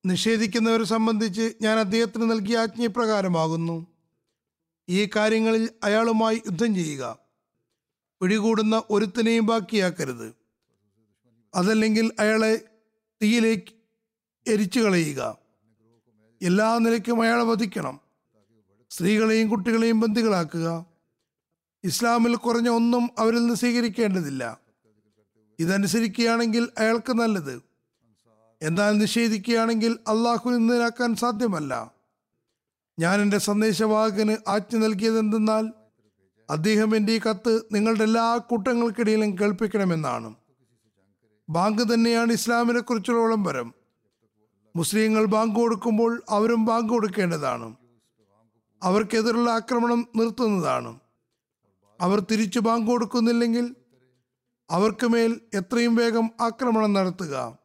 നിഷേധിക്കുന്നവരെ 0.06 0.84
സംബന്ധിച്ച് 0.84 1.54
ഞാൻ 1.62 1.80
അദ്ദേഹത്തിന് 1.80 2.32
നൽകിയ 2.32 2.58
ആജ്ഞപ്രകാരമാകുന്നു. 2.58 3.88
ഈ 4.90 5.10
കാര്യങ്ങളിൽ 5.16 5.70
അയാളുമായി 5.84 6.36
യുദ്ധം 6.36 6.76
ചെയ്യുക. 6.76 7.23
പിടികൂടുന്ന 8.24 8.84
ഒരുത്തിനെയും 8.90 9.46
ബാക്കിയാക്കരുത്. 9.46 10.36
അതല്ലെങ്കിൽ 11.56 12.12
അയാളെ 12.20 12.62
തീയിലേക്ക് 13.22 13.74
എരിച്ചു 14.50 14.80
കളയുക. 14.80 15.38
എല്ലാ 16.42 16.78
നിലയ്ക്കും 16.78 17.22
അയാളെ 17.22 17.44
വധിക്കണം. 17.44 18.00
സ്ത്രീകളെയും 18.90 19.50
കുട്ടികളെയും 19.50 20.00
ബന്ദികളാക്കുക 20.00 20.86
ഇസ്ലാമിൽ 21.84 22.36
കുറഞ്ഞ 22.36 22.70
ഒന്നും 22.70 23.10
അവരിൽ 23.18 23.40
നിന്ന് 23.40 23.56
സ്വീകരിക്കേണ്ടതില്ല. 23.56 24.60
ഇതനുസരിക്കുകയാണെങ്കിൽ 25.60 26.70
അയാൾക്ക് 26.78 27.14
നല്ലത്. 27.14 27.64
എന്നാൽ 28.62 28.98
നിഷേധിക്കുകയാണെങ്കിൽ 28.98 29.92
അള്ളാഹു 29.92 30.50
നിന്നാക്കാൻ 30.50 31.16
സാധ്യമല്ല. 31.16 31.92
ഞാൻ 33.00 33.22
എന്റെ 33.22 33.38
സന്ദേശവാഹകന് 33.38 34.38
ആജ്ഞ 34.48 34.78
നൽകിയത് 34.78 35.20
എന്തെന്നാൽ 35.20 35.83
അദ്ദേഹം 36.50 36.96
എന്റെ 36.96 37.14
ഈ 37.14 37.20
കത്ത് 37.20 37.62
നിങ്ങളുടെ 37.72 38.04
എല്ലാ 38.04 38.38
കൂട്ടങ്ങൾക്കിടയിലും 38.38 39.40
കേൾപ്പിക്കണമെന്നാണ്. 39.42 40.36
ബാങ്ക് 41.50 41.94
തന്നെയാണ് 41.94 42.32
ഇസ്ലാമിനെ 42.32 42.80
കുറിച്ചുള്ള 42.80 43.22
വിളംബരം 43.22 43.74
മുസ്ലിങ്ങൾ 44.76 45.26
ബാങ്ക് 45.26 45.56
കൊടുക്കുമ്പോൾ 45.56 46.24
അവരും 46.30 46.66
ബാങ്ക് 46.66 46.90
കൊടുക്കേണ്ടതാണ്. 46.90 47.76
അവർക്കെതിരുള്ള 48.84 49.52
ആക്രമണം 49.52 50.08
നിർത്തുന്നതാണ്. 50.16 51.00
അവർ 52.02 52.20
തിരിച്ചു 52.20 52.60
ബാങ്ക് 52.60 52.88
കൊടുക്കുന്നില്ലെങ്കിൽ 52.88 53.76
അവർക്ക് 54.70 55.06
മേൽ 55.06 55.42
എത്രയും 55.54 55.96
വേഗം 55.96 56.32
ആക്രമണം 56.42 56.94
നടത്തുക. 56.94 57.58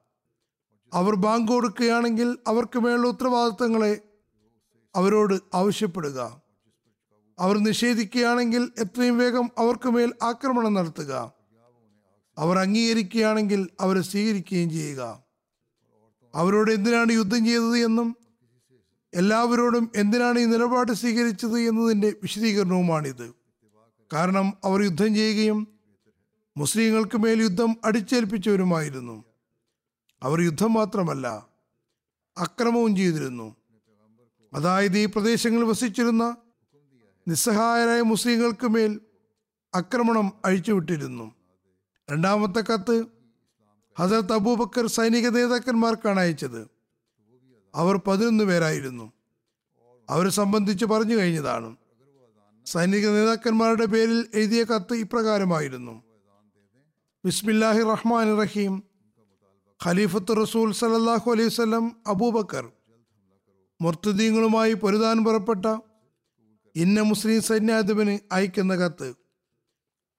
അവർ 0.94 1.14
ബാങ്ക് 1.14 1.52
കൊടുക്കുകയാണെങ്കിൽ 1.52 2.38
അവർക്ക് 2.46 2.78
മേലുള്ള 2.78 3.08
ഉത്തരവാദിത്തങ്ങളെ 3.08 4.00
അവരോട് 4.96 5.40
ആവശ്യപ്പെടുക. 5.54 6.47
അവർ 7.38 7.58
നിഷേധിക്കുകയാണെങ്കിൽ 7.58 8.72
എത്രയും 8.78 9.18
വേഗം 9.18 9.50
അവർക്ക് 9.58 9.88
മേൽ 9.88 10.12
ആക്രമണം 10.22 10.74
നടത്തുക. 10.74 11.32
അവർ 12.38 12.58
അംഗീകരിക്കുകയാണെങ്കിൽ 12.58 13.68
അവരെ 13.80 14.00
സ്വീകരിക്കുകയും 14.00 14.70
ചെയ്യുക. 14.70 15.22
അവരോട് 16.34 16.70
എന്തിനാണ് 16.70 17.12
യുദ്ധം 17.12 17.44
ചെയ്തത് 17.44 17.78
എന്നും 17.78 18.16
എല്ലാവരോടും 19.14 19.90
എന്തിനാണ് 19.96 20.38
ഈ 20.38 20.44
നിലപാട് 20.44 20.92
സ്വീകരിച്ചത് 20.92 21.58
എന്നതിന്റെ 21.58 22.12
വിശദീകരണവുമാണിത്. 22.22 23.34
കാരണം 24.12 24.52
അവർ 24.64 24.82
യുദ്ധം 24.82 25.14
ചെയ്യുകയും 25.14 25.68
മുസ്ലിങ്ങൾക്ക് 26.56 27.18
മേൽ 27.18 27.42
യുദ്ധം 27.42 27.76
അടിച്ചേൽപ്പിച്ചവരുമായിരുന്നു. 27.84 29.24
അവർ 30.22 30.40
യുദ്ധം 30.40 30.72
മാത്രമല്ല 30.72 31.46
അക്രമവും 32.38 32.96
ചെയ്തിരുന്നു. 32.96 33.56
അതായത് 34.54 34.98
ഈ 34.98 35.04
പ്രദേശങ്ങളിൽ 35.04 35.64
വസിച്ചിരുന്ന 35.64 36.36
നിസ്സഹായരായ 37.28 38.00
മുസ്ലിങ്ങൾക്ക് 38.00 38.66
മേൽ 38.66 39.00
ആക്രമണം 39.74 40.32
അഴിച്ചുവിട്ടിരുന്നു 40.44 41.34
രണ്ടാമത്തെ 42.10 42.72
കത്ത് 42.72 43.06
ഹസരത്ത് 43.98 44.32
അബൂബക്കർ 44.32 44.86
സൈനിക 44.86 45.28
നേതാക്കന്മാർക്കാണ് 45.28 46.20
അയച്ചത്. 46.20 46.68
അവർ 47.74 47.96
പതിനൊന്ന് 47.96 48.44
പേരായിരുന്നു. 48.44 49.12
അവരെ 50.10 50.30
സംബന്ധിച്ച് 50.30 50.84
പറഞ്ഞു 50.84 51.16
കഴിഞ്ഞതാണ്. 51.16 51.76
സൈനിക 52.66 53.08
നേതാക്കന്മാരുടെ 53.08 53.84
പേരിൽ 53.84 54.28
എഴുതിയ 54.34 54.64
കത്ത് 54.64 54.94
ഇപ്രകാരമായിരുന്നു. 54.94 56.02
ബിസ്മില്ലാഹി 57.24 57.82
റഹ്മാൻ 57.82 58.42
റഹീം 58.42 58.82
ഖലീഫത്ത് 59.84 60.36
റസൂൽ 60.42 60.72
സലല്ലാഹു 60.72 61.30
അലൈഹി 61.30 61.48
വസല്ലം 61.48 61.96
അബൂബക്കർ 62.06 62.72
മുർത്തദീങ്ങളുമായി 63.82 64.72
പൊരുതാൻ 64.72 65.24
പുറപ്പെട്ട 65.24 65.66
ഇന്ന 66.76 67.00
മുസ്ലിം 67.00 67.42
സൈന്യാധിപന് 67.42 68.18
അയക്കുന്ന 68.32 68.74
കത്ത് 68.74 69.14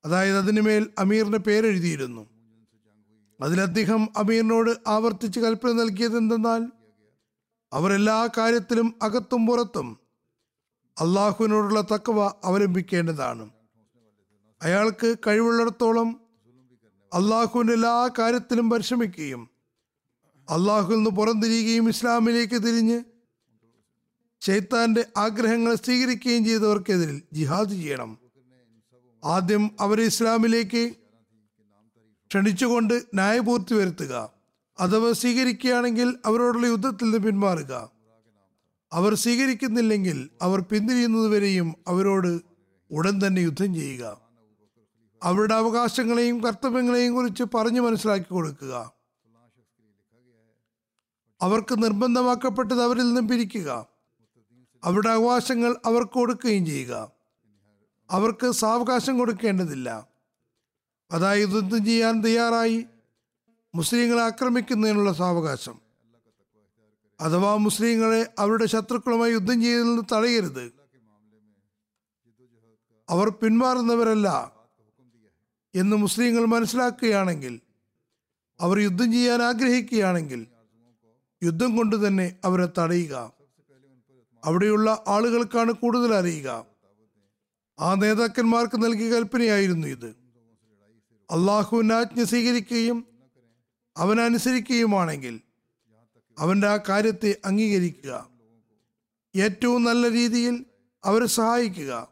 അതായത് 0.05 0.37
അതിനുമേൽ 0.37 0.89
അമീറിന്റെ 0.99 1.37
പേരെഴുതിയിരുന്നു. 1.37 2.29
അതിൽ 3.41 3.61
അദ്ദേഹം 3.61 4.07
അമീറിനോട് 4.17 4.89
ആവർത്തിച്ച് 4.89 5.39
കൽപ്പന 5.39 5.71
നൽകിയത് 5.71 6.17
എന്തെന്നാൽ 6.17 6.71
അവർ 7.73 7.93
എല്ലാ 7.93 8.29
കാര്യത്തിലും 8.37 8.95
അകത്തും 9.01 9.47
പുറത്തും 9.47 9.99
അള്ളാഹുവിനോടുള്ള 11.01 11.81
തക്കവ 11.81 12.31
അവലംബിക്കേണ്ടതാണ്. 12.43 13.49
അയാൾക്ക് 14.61 15.15
കഴിവുള്ളിടത്തോളം 15.27 16.19
അള്ളാഹുവിന്റെ 17.13 17.73
എല്ലാ 17.73 18.09
കാര്യത്തിലും 18.19 18.69
പരിശ്രമിക്കുകയും 18.69 19.49
അള്ളാഹുവിൽ 20.49 20.95
നിന്ന് 20.95 21.09
പുറംതിരിയുകയും 21.09 21.89
ഇസ്ലാമിലേക്ക് 21.89 22.55
തിരിഞ്ഞ് 22.55 23.03
ചൈത്താന്റെ 24.41 25.05
ആഗ്രഹങ്ങൾ 25.17 25.75
സ്വീകരിക്കുകയും 25.75 26.45
ചെയ്തവർക്കെതിരിൽ 26.45 27.21
ജിഹാദ് 27.33 27.69
ചെയ്യണം. 27.69 28.17
ആദ്യം 29.23 29.71
അവരെ 29.79 30.03
ഇസ്ലാമിലേക്ക് 30.03 30.95
ക്ഷണിച്ചുകൊണ്ട് 32.27 32.93
ന്യായപൂർത്തി 32.93 33.73
വരുത്തുക. 33.73 34.31
അഥവാ 34.79 35.11
സ്വീകരിക്കുകയാണെങ്കിൽ 35.11 36.17
അവരോടുള്ള 36.25 36.67
യുദ്ധത്തിൽ 36.67 37.05
നിന്ന് 37.05 37.17
പിന്മാറുക. 37.17 37.91
അവർ 38.93 39.13
സ്വീകരിക്കുന്നില്ലെങ്കിൽ 39.13 40.29
അവർ 40.41 40.59
പിന്തിരിയുന്നതുവരെയും 40.59 41.75
അവരോട് 41.87 42.41
ഉടൻ 42.91 43.27
തന്നെ 43.27 43.39
യുദ്ധം 43.39 43.73
ചെയ്യുക. 43.73 44.21
അവരുടെ 45.23 45.55
അവകാശങ്ങളെയും 45.55 46.43
കർത്തവ്യങ്ങളെയും 46.43 47.13
കുറിച്ച് 47.13 47.43
പറഞ്ഞു 47.55 47.81
മനസ്സിലാക്കി 47.81 48.25
കൊടുക്കുക. 48.25 48.93
അവർക്ക് 51.41 51.83
നിർബന്ധമാക്കപ്പെട്ടത് 51.83 52.83
അവരിൽ 52.83 53.01
നിന്നും 53.01 53.27
പിരിക്കുക. 53.27 53.88
അവരുടെ 54.83 55.09
അവകാശങ്ങൾ 55.09 55.75
അവർക്ക് 55.85 56.11
കൊടുക്കുകയും 56.11 56.65
ചെയ്യുക. 56.65 57.11
അവർക്ക് 58.11 58.51
സാവകാശം 58.51 59.17
കൊടുക്കേണ്ടതില്ല. 59.17 60.07
അതായത് 61.11 61.49
യുദ്ധം 61.49 61.85
ചെയ്യാൻ 61.85 62.21
തയ്യാറായി 62.21 62.85
മുസ്ലിങ്ങളെ 63.75 64.21
ആക്രമിക്കുന്നതിനുള്ള 64.21 65.13
സാവകാശം. 65.13 65.81
അഥവാ 67.19 67.55
മുസ്ലിങ്ങളെ 67.55 68.33
അവരുടെ 68.39 68.65
ശത്രുക്കളുമായി 68.65 69.31
യുദ്ധം 69.31 69.61
ചെയ്യുന്നതിൽ 69.61 70.15
തടയരുത്. 70.15 70.71
അവർ 73.09 73.29
പിന്മാറുന്നവരല്ല 73.29 74.53
എന്ന് 75.75 75.95
മുസ്ലിങ്ങൾ 75.95 76.45
മനസ്സിലാക്കുകയാണെങ്കിൽ 76.45 77.59
അവർ 78.61 78.79
യുദ്ധം 78.79 79.11
ചെയ്യാൻ 79.11 79.41
ആഗ്രഹിക്കുകയാണെങ്കിൽ 79.41 80.47
യുദ്ധം 81.43 81.77
കൊണ്ട് 81.77 82.07
തന്നെ 82.07 82.35
അവരെ 82.43 82.69
തടയുക. 82.77 83.38
അവിടെയുള്ള 84.45 85.03
ആളുകൾക്കാണ് 85.07 85.71
കൂടുതൽ 85.71 86.13
അറിയുക. 86.13 86.65
ആ 87.79 87.93
നേതാക്കന്മാർക്ക് 87.93 88.83
നൽകിയ 88.83 89.09
കൽപ്പനയായിരുന്നു 89.09 89.87
ഇത്. 89.87 90.15
അള്ളാഹുവിന്റെ 91.31 91.95
ആജ്ഞ 91.95 92.23
സ്വീകരിക്കുകയും 92.23 93.05
അവനനുസരിക്കുകയുമാണെങ്കിൽ 93.97 95.41
അവന്റെ 96.39 96.67
ആ 96.67 96.77
കാര്യത്തെ 96.77 97.37
അംഗീകരിക്കുക. 97.45 98.29
ഏറ്റവും 99.35 99.83
നല്ല 99.83 100.11
രീതിയിൽ 100.11 100.65
അവരെ 101.03 101.25
സഹായിക്കുക. 101.25 102.09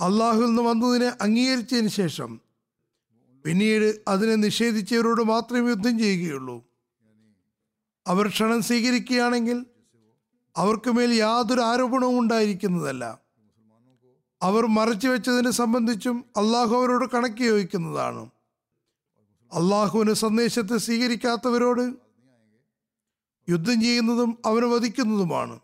അള്ളാഹുവിൽ 0.00 0.46
നിന്ന് 0.46 0.62
വന്നതിനെ 0.62 1.12
അംഗീകരിച്ചതിന് 1.20 1.88
ശേഷം 1.88 2.40
പിന്നീട് 3.46 4.00
അതിനെ 4.08 4.34
നിഷേധിച്ചവരോട് 4.34 5.22
മാത്രമേ 5.22 5.68
യുദ്ധം 5.68 5.98
ചെയ്യുകയുള്ളൂ. 5.98 6.64
അവർ 8.06 8.28
ക്ഷണം 8.28 8.62
സ്വീകരിക്കുകയാണെങ്കിൽ 8.62 9.66
അവർക്ക് 10.56 10.90
മേൽ 10.90 11.12
യാതൊരു 11.14 11.60
ആരോപണവും 11.60 12.18
ഉണ്ടായിരിക്കുന്നതല്ല. 12.18 13.18
അവർ 14.42 14.66
മറച്ചു 14.66 15.08
വെച്ചതിനെ 15.08 15.50
സംബന്ധിച്ചും 15.50 16.24
അള്ളാഹു 16.36 16.76
അവരോട് 16.76 17.10
കണക്ക് 17.14 17.42
യോജിക്കുന്നതാണ് 17.42 18.30
അള്ളാഹുവിന് 19.52 20.12
സന്ദേശത്തെ 20.12 20.76
സ്വീകരിക്കാത്തവരോട് 20.76 21.94
യുദ്ധം 23.48 23.80
ചെയ്യുന്നതും 23.80 24.38
അവനെ 24.46 24.66
വധിക്കുന്നതുമാണ്. 24.66 25.60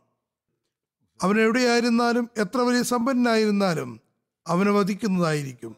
അവൻ 1.22 1.40
എവിടെയായിരുന്നാലും 1.40 2.30
എത്ര 2.36 2.58
വലിയ 2.58 2.82
സമ്പന്നനായിരുന്നാലും 2.82 4.00
അവനെ 4.46 4.70
വധിക്കുന്നതായിരിക്കും. 4.70 5.76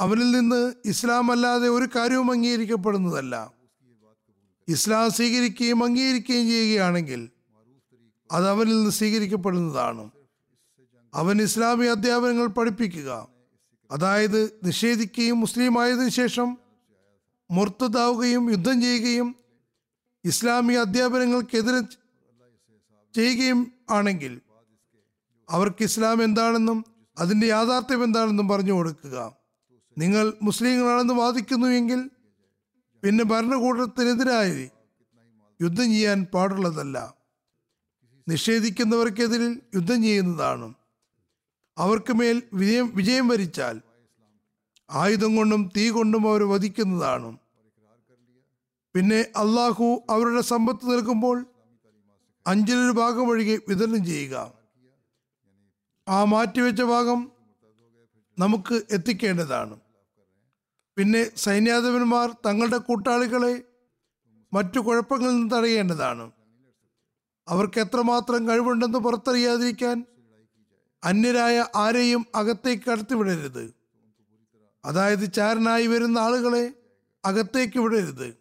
അവനിൽ 0.00 0.30
നിന്ന് 0.30 0.72
ഇസ്ലാം 0.84 1.32
അല്ലാതെ 1.32 1.68
ഒരു 1.68 1.88
കാര്യവും 1.96 2.32
അംഗീകരിക്കപ്പെടുന്നതല്ല. 2.32 3.52
ഇസ്ലാം 4.68 5.10
സ്വീകരിക്കുകയും 5.10 5.84
അംഗീകരിക്കുകയും 5.84 6.48
ചെയ്യുകയാണെങ്കിൽ 6.48 7.28
അത് 8.32 8.48
അവനിൽ 8.48 8.76
നിന്ന് 8.76 8.90
സ്വീകരിക്കപ്പെടുന്നതാണ്. 8.90 10.10
അവൻ 11.14 11.42
ഇസ്ലാമിക 11.42 11.90
അധ്യാപനങ്ങൾ 11.90 12.46
പഠിപ്പിക്കുക. 12.46 13.28
അതായത് 13.90 14.60
നിഷേധിക്കുകയും 14.64 15.40
മുസ്ലിം 15.40 15.82
ആയതിനു 15.82 16.08
ശേഷം 16.08 16.58
മുർത്തതാവുകയും 17.50 18.50
യുദ്ധം 18.50 18.80
ചെയ്യുകയും 18.80 19.36
ഇസ്ലാമിക 20.24 20.78
അധ്യാപനങ്ങൾക്കെതിരെ 20.78 21.80
ചെയ്യുകയും 23.14 23.72
ആണെങ്കിൽ 23.90 24.40
അവർക്ക് 25.50 25.82
ഇസ്ലാം 25.82 26.24
എന്താണെന്നും 26.24 26.84
അതിന്റെ 27.18 27.46
യാഥാർത്ഥ്യം 27.46 28.04
എന്താണെന്നും 28.04 28.48
പറഞ്ഞു 28.48 28.72
കൊടുക്കുക. 28.72 29.36
നിങ്ങൾ 29.98 30.32
മുസ്ലിങ്ങളാണെന്ന് 30.42 31.14
വാദിക്കുന്നുവെങ്കിൽ 31.14 32.10
പിന്നെ 33.02 33.24
ഭരണകൂടത്തിനെതിരായി 33.24 34.70
യുദ്ധം 35.62 35.84
ചെയ്യാൻ 35.84 36.26
പാടുള്ളതല്ല. 36.34 37.21
നിഷേധിക്കുന്നവർക്കെതിരിൽ 38.28 39.60
യുദ്ധം 39.74 40.02
ചെയ്യുന്നതാണ്. 40.02 40.74
അവർക്ക് 41.78 42.12
മേൽ 42.12 42.42
വിജയം 42.54 42.92
വിജയം 42.94 43.28
വരിച്ചാൽ 43.28 43.80
ആയുധം 44.90 45.36
കൊണ്ടും 45.36 45.70
തീ 45.76 45.90
കൊണ്ടും 45.90 46.28
അവർ 46.30 46.42
വധിക്കുന്നതാണ്. 46.42 47.38
പിന്നെ 48.94 49.20
അള്ളാഹു 49.36 50.02
അവരുടെ 50.10 50.40
സമ്പത്ത് 50.40 50.92
നൽകുമ്പോൾ 50.92 51.46
അഞ്ചിലൊരു 52.46 52.92
ഭാഗം 52.92 53.28
ഒഴികെ 53.28 53.58
വിതരണം 53.68 54.06
ചെയ്യുക. 54.06 54.52
ആ 56.08 56.24
മാറ്റിവെച്ച 56.24 56.82
ഭാഗം 56.82 57.32
നമുക്ക് 58.38 58.82
എത്തിക്കേണ്ടതാണ്. 58.90 59.80
പിന്നെ 60.96 61.30
സൈന്യാധിപന്മാർ 61.36 62.30
തങ്ങളുടെ 62.46 62.76
കൂട്ടാളികളെ 62.76 63.62
മറ്റു 64.52 64.80
കുഴപ്പങ്ങളിൽ 64.80 65.30
നിന്ന് 65.30 65.56
തടയേണ്ടതാണ്. 65.56 66.30
അവർക്ക് 67.48 67.80
എത്രമാത്രം 67.80 68.48
കഴിവുണ്ടെന്ന് 68.48 68.98
പുറത്തറിയാതിരിക്കാൻ 68.98 70.04
അന്യരായ 71.04 71.64
ആരെയും 71.76 72.26
അകത്തേക്ക് 72.34 72.90
കടത്തിവിടരുത് 72.90 73.74
അതായത് 74.84 75.32
ചാരനായി 75.32 75.86
വരുന്ന 75.86 76.18
ആളുകളെ 76.18 76.74
അകത്തേക്ക് 77.24 77.78
വിടരുത്. 77.78 78.36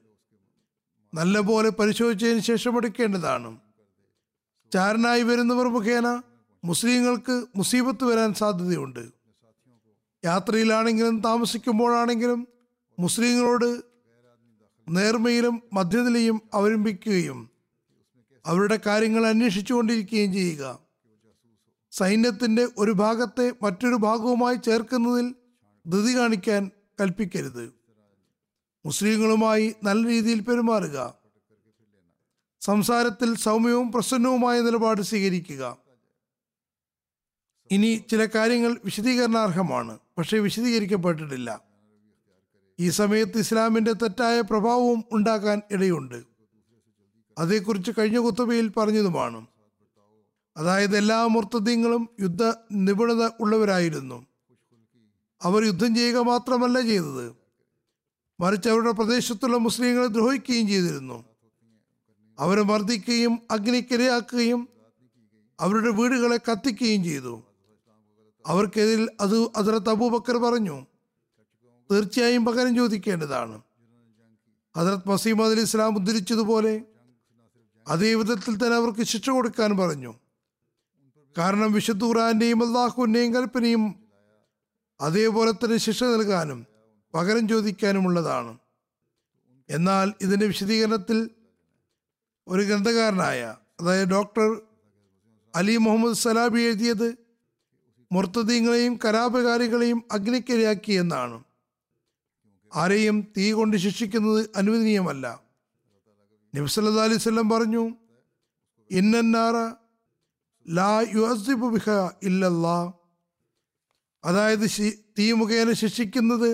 നല്ലപോലെ 1.13 1.69
പരിശോധിച്ചതിന് 1.69 2.39
ശേഷം 2.39 2.77
എടുക്കേണ്ടതാണ്. 2.77 3.59
ചാരനായി 4.73 5.23
വരുന്നവർ 5.23 5.67
മുഖേന 5.67 6.21
മുസ്ലിങ്ങൾക്ക് 6.63 7.45
മുസീബത്ത് 7.55 8.03
വരാൻ 8.03 8.33
സാധ്യതയുണ്ട്. 8.33 9.11
യാത്രയിലാണെങ്കിലും 10.25 11.19
താമസിക്കുമ്പോഴാണെങ്കിലും 11.19 12.47
മുസ്ലിങ്ങളോട് 12.99 13.81
നേർമയിലും 14.89 15.61
മധ്യനിലയും 15.73 16.41
അവലംബിക്കുകയും 16.53 17.50
അവരുടെ 18.45 18.79
കാര്യങ്ങൾ 18.85 19.27
അന്വേഷിച്ചുകൊണ്ടിരിക്കുകയും 19.27 20.33
ചെയ്യുക. 20.33 20.79
സൈന്യത്തിന്റെ 21.91 22.67
ഒരു 22.77 22.91
ഭാഗത്തെ 22.91 23.53
മറ്റൊരു 23.61 23.95
ഭാഗവുമായി 23.95 24.55
ചേർക്കുന്നതിൽ 24.55 25.35
ധൃതി 25.87 26.17
കാണിക്കാൻ 26.17 26.71
കൽപ്പിക്കരുത്. 27.01 27.73
മുസ്ലിങ്ങളുമായി 28.85 29.75
നല്ല 29.83 30.07
രീതിയിൽ 30.07 30.39
പെരുമാറുക. 30.39 31.13
സംസാരത്തിൽ 32.61 33.35
സൗമ്യവും 33.35 33.91
പ്രസന്നവുമായ 33.91 34.61
നിലപാട് 34.61 35.01
സ്വീകരിക്കുക. 35.01 35.77
ഇനി 37.71 38.03
ചില 38.11 38.25
കാര്യങ്ങൾ 38.25 38.77
വിശദീകരണാർഹമാണ് 38.85 39.99
പക്ഷേ 40.17 40.39
വിശദീകരിക്കപ്പെട്ടിട്ടില്ല. 40.39 41.61
ഈ 42.79 42.89
സമയത്ത് 42.89 43.37
ഇസ്ലാമിന്റെ 43.37 43.93
തെറ്റായ 43.93 44.41
പ്രഭാവവും 44.41 45.03
ഉണ്ടാക്കാൻ 45.11 45.61
ഇടയുണ്ട്. 45.71 46.30
അതേക്കുറിച്ച് 47.37 47.91
കഴിഞ്ഞ 47.97 48.19
കുത്തബയിൽ 48.19 48.67
പറഞ്ഞതുമാണ്. 48.69 49.47
അതായത് 50.57 50.97
എല്ലാ 50.97 51.27
മുർത്തദ്യങ്ങളും 51.27 52.09
യുദ്ധ 52.21 52.53
നിപുണത 52.71 53.29
ഉള്ളവരായിരുന്നു. 53.39 54.25
അവർ 55.41 55.63
യുദ്ധം 55.63 55.95
ചെയ്യുക 55.95 56.17
മാത്രമല്ല 56.17 56.81
ചെയ്തത്. 56.81 57.35
മറിച്ച് 58.39 58.69
അവരുടെ 58.69 58.91
പ്രദേശത്തുള്ള 58.91 59.57
മുസ്ലിങ്ങളെ 59.57 60.07
ദ്രോഹിക്കുകയും 60.07 60.67
ചെയ്തിരുന്നു. 60.67 61.25
അവരെ 62.39 62.61
മർദ്ദിക്കുകയും 62.61 63.39
അഗ്നിക്കിരയാക്കുകയും 63.51 64.67
അവരുടെ 65.59 65.89
വീടുകളെ 65.89 66.37
കത്തിക്കുകയും 66.37 67.03
ചെയ്തു. 67.03 67.43
അവർക്കെതിരിൽ 68.47 69.09
അത് 69.19 69.43
ഹസരത്ത് 69.43 69.89
അബൂബക്കർ 69.89 70.37
പറഞ്ഞു 70.37 70.85
തീർച്ചയായും 71.91 72.45
പകരം 72.45 72.75
ചോദിക്കേണ്ടതാണ്. 72.75 73.61
ഹസരത് 74.77 75.09
മസീമദ് 75.09 75.51
അലി 75.51 75.61
ഇസ്ലാം 75.61 75.95
ഉദ്ധരിച്ചതുപോലെ 75.95 76.81
അതേ 77.87 78.13
വിധത്തിൽ 78.13 78.55
തന്നെ 78.55 78.75
അവർക്ക് 78.75 79.03
ശിക്ഷ 79.03 79.29
കൊടുക്കാൻ 79.29 79.77
പറഞ്ഞു. 79.77 80.13
കാരണം 81.37 81.71
വിശുദ്ധ 81.71 82.03
ഖുറാന്റെയും 82.03 82.67
അള്ളാഹുവിന്റെയും 82.67 83.33
കൽപ്പനയും 83.33 83.95
അതേപോലെ 85.01 85.51
തന്നെ 85.51 85.77
ശിക്ഷ 85.77 86.03
നൽകാനും 86.03 86.67
പകരം 87.13 87.47
ചോദിക്കാനുമുള്ളതാണ്. 87.47 88.57
എന്നാൽ 89.69 90.13
ഇതിന്റെ 90.21 90.45
വിശദീകരണത്തിൽ 90.45 91.29
ഒരു 92.47 92.61
ഗ്രന്ഥകാരനായ 92.61 93.55
അതായത് 93.79 94.09
ഡോക്ടർ 94.09 94.61
അലി 95.55 95.77
മുഹമ്മദ് 95.77 96.15
സലാബി 96.15 96.61
എഴുതിയത് 96.61 97.15
മുർത്തദീങ്ങളെയും 98.11 98.99
കലാപകാരികളെയും 99.05 100.03
അഗ്നിക്കിരയാക്കി 100.11 100.91
എന്നാണ്. 100.91 101.43
ആരെയും 102.75 103.27
തീ 103.37 103.51
കൊണ്ട് 103.51 103.77
ശിക്ഷിക്കുന്നത് 103.77 104.49
അനുവദനീയമല്ല. 104.55 105.40
നബ്സല്ലാ 106.53 107.03
അലൈഹി 107.07 107.21
സ്വല്ലം 107.25 107.49
പറഞ്ഞു 107.49 107.83
ഇന്നാറ 108.89 109.57
ലാ 110.65 110.91
യുഅസിബു 111.17 111.67
ബിഹ 111.75 111.89
ഇല്ലല്ലാ 112.29 112.79
അതായത് 114.23 114.65
തീ 115.17 115.25
മുഖേന 115.41 115.71
ശിക്ഷിക്കുന്നത് 115.81 116.49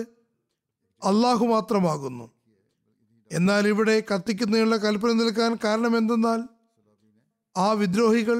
അള്ളാഹു 1.02 1.44
മാത്രമാകുന്നു. 1.54 2.26
എന്നാൽ 3.30 3.64
ഇവിടെ 3.72 3.96
കത്തിക്കുന്നതിനുള്ള 4.10 4.76
കൽപ്പന 4.84 5.10
നിൽക്കാൻ 5.20 5.52
കാരണം 5.64 5.94
എന്തെന്നാൽ 6.00 6.40
ആ 7.56 7.66
വിദ്രോഹികൾ 7.80 8.38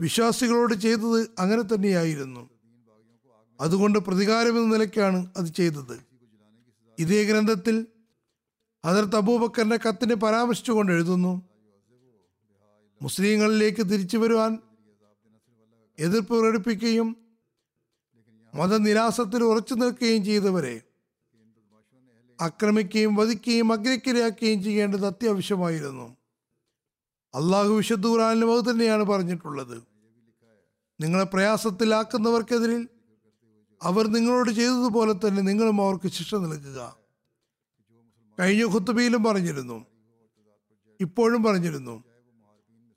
വിശ്വാസികളോട് 0.00 0.74
ചെയ്തത് 0.84 1.20
അങ്ങനെ 1.42 1.62
തന്നെയായിരുന്നു. 1.62 2.42
അതുകൊണ്ട് 3.60 3.98
പ്രതികാരമെന്ന 3.98 4.68
നിലയ്ക്കാണ് 4.74 5.20
അത് 5.36 5.48
ചെയ്തത്. 5.60 5.96
ഇതേ 6.98 7.20
ഗ്രന്ഥത്തിൽ 7.30 7.76
ഹജറത്ത് 8.84 9.16
അബൂബക്കറിന്റെ 9.16 9.76
കത്തിനെ 9.76 10.14
പരാമർശിച്ചുകൊണ്ട് 10.14 10.92
എഴുതുന്നു 10.92 11.42
മുസ്ലിങ്ങളിലേക്ക് 13.02 13.82
തിരിച്ചു 13.90 14.18
വരുവാൻ 14.18 14.58
എതിർപ്പ് 15.98 16.38
പ്രകടിപ്പിക്കുകയും 16.38 17.16
മതനിരാസത്തിൽ 18.54 19.44
ഉറച്ചു 19.44 19.74
നിൽക്കുകയും 19.74 20.24
ചെയ്തവരെ 20.24 20.80
ആക്രമിക്കുകയും 22.40 23.14
വധിക്കുകയും 23.14 23.72
അഗ്രക്കിരയാക്കുകയും 23.72 24.62
ചെയ്യേണ്ടത് 24.62 25.06
അത്യാവശ്യമായിരുന്നു. 25.06 26.16
അള്ളാഹു 27.34 27.68
വിശുദ്ധ 27.68 28.06
ഖുറാനിലും 28.06 28.58
അത് 28.58 28.70
തന്നെയാണ് 28.70 29.02
പറഞ്ഞിട്ടുള്ളത്. 29.02 29.82
നിങ്ങളെ 31.00 31.24
പ്രയാസത്തിലാക്കുന്നവർക്കെതിരിൽ 31.24 32.88
അവർ 33.82 34.06
നിങ്ങളോട് 34.06 34.50
ചെയ്തതുപോലെ 34.50 35.12
തന്നെ 35.12 35.42
നിങ്ങളും 35.42 35.80
അവർക്ക് 35.80 36.08
ശിക്ഷ 36.08 36.34
നൽകുക. 36.34 36.97
കഴിഞ്ഞ 38.40 38.64
ഖുത്തുബിയിലും 38.64 39.24
പറഞ്ഞിരുന്നു. 39.24 39.86
ഇപ്പോഴും 41.00 41.42
പറഞ്ഞിരുന്നു. 41.42 42.04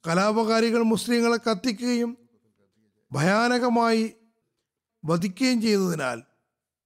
കലാപകാരികൾ 0.07 0.81
മുസ്ലിങ്ങളെ 0.81 1.37
കത്തിക്കുകയും 1.37 2.17
ഭയാനകമായി 3.11 4.13
വധിക്കുകയും 5.05 5.61
ചെയ്തതിനാൽ 5.61 6.21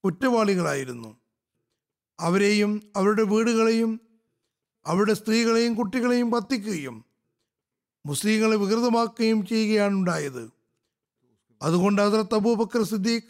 കുറ്റവാളികളായിരുന്നു. 0.03 1.17
അവരെയും 2.19 2.91
അവരുടെ 2.95 3.23
വീടുകളെയും 3.23 3.99
അവരുടെ 4.85 5.13
സ്ത്രീകളെയും 5.13 5.75
കുട്ടികളെയും 5.75 6.33
കത്തിക്കുകയും 6.33 7.05
മുസ്ലിങ്ങളെ 8.05 8.55
വികൃതമാക്കുകയും 8.55 9.45
ചെയ്യുകയാണ് 9.45 9.93
ഉണ്ടായത്. 9.93 10.51
അതുകൊണ്ട് 11.61 12.01
ഹസ്രത്ത് 12.01 12.35
അബൂബക്കർ 12.35 12.83
സിദ്ദീഖ് 12.83 13.23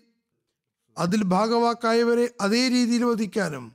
അതിൽ 0.97 1.23
ഭാഗവാക്കായവരെ 1.23 2.29
അതേ 2.41 2.67
രീതിയിൽ 2.67 3.03
വധിക്കാനും 3.03 3.74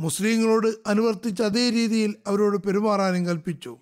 മുസ്ലിങ്ങളോട് 0.00 0.66
അനുവർത്തിച്ച 0.86 1.42
അതേ 1.42 1.70
രീതിയിൽ 1.70 2.16
അവരോട് 2.26 2.56
പെരുമാറാനും 2.56 3.26
കൽപ്പിച്ചു. 3.26 3.76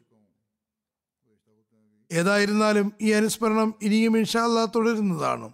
ഏതായിരുന്നാലും 2.12 2.92
ഈ 3.00 3.10
അനുസ്മരണം 3.10 3.74
ഇനിയും 3.82 4.18
ഇൻഷാല്ല 4.18 4.64
തുടരുന്നതാണ്. 4.64 5.50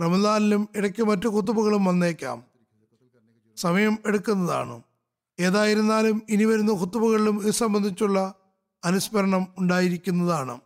റമദാനിലും 0.00 0.68
ഇടയ്ക്ക് 0.76 1.02
മറ്റു 1.02 1.28
കുത്തുബുകളും 1.28 1.84
വന്നേക്കാം. 1.84 2.42
സമയം 3.56 3.98
എടുക്കുന്നതാണ്. 4.06 4.82
ഏതായിരുന്നാലും 5.40 6.22
ഇനി 6.28 6.44
വരുന്ന 6.44 6.72
കുത്തുബുകളിലും 6.72 7.42
ഇത് 7.42 7.50
സംബന്ധിച്ചുള്ള 7.50 8.34
അനുസ്മരണം 8.84 9.46
ഉണ്ടായിരിക്കുന്നതാണ്. 9.58 10.60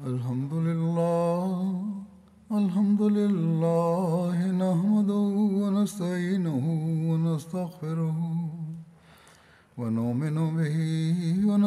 الحمد 0.00 0.52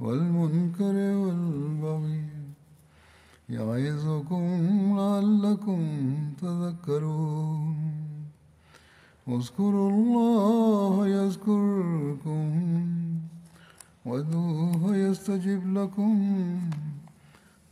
والمنكر 0.00 0.96
والبغي 1.22 2.24
يعظكم 3.48 4.44
لعلكم 4.98 5.80
تذكرون. 6.42 7.76
اذكروا 9.28 9.90
الله 9.90 11.08
يذكركم 11.08 12.50
وادعوه 14.06 14.96
يستجب 14.96 15.62
لكم 15.78 16.14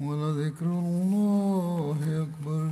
ولذكر 0.01 0.67
الله 0.67 1.99
أكبر. 2.23 2.71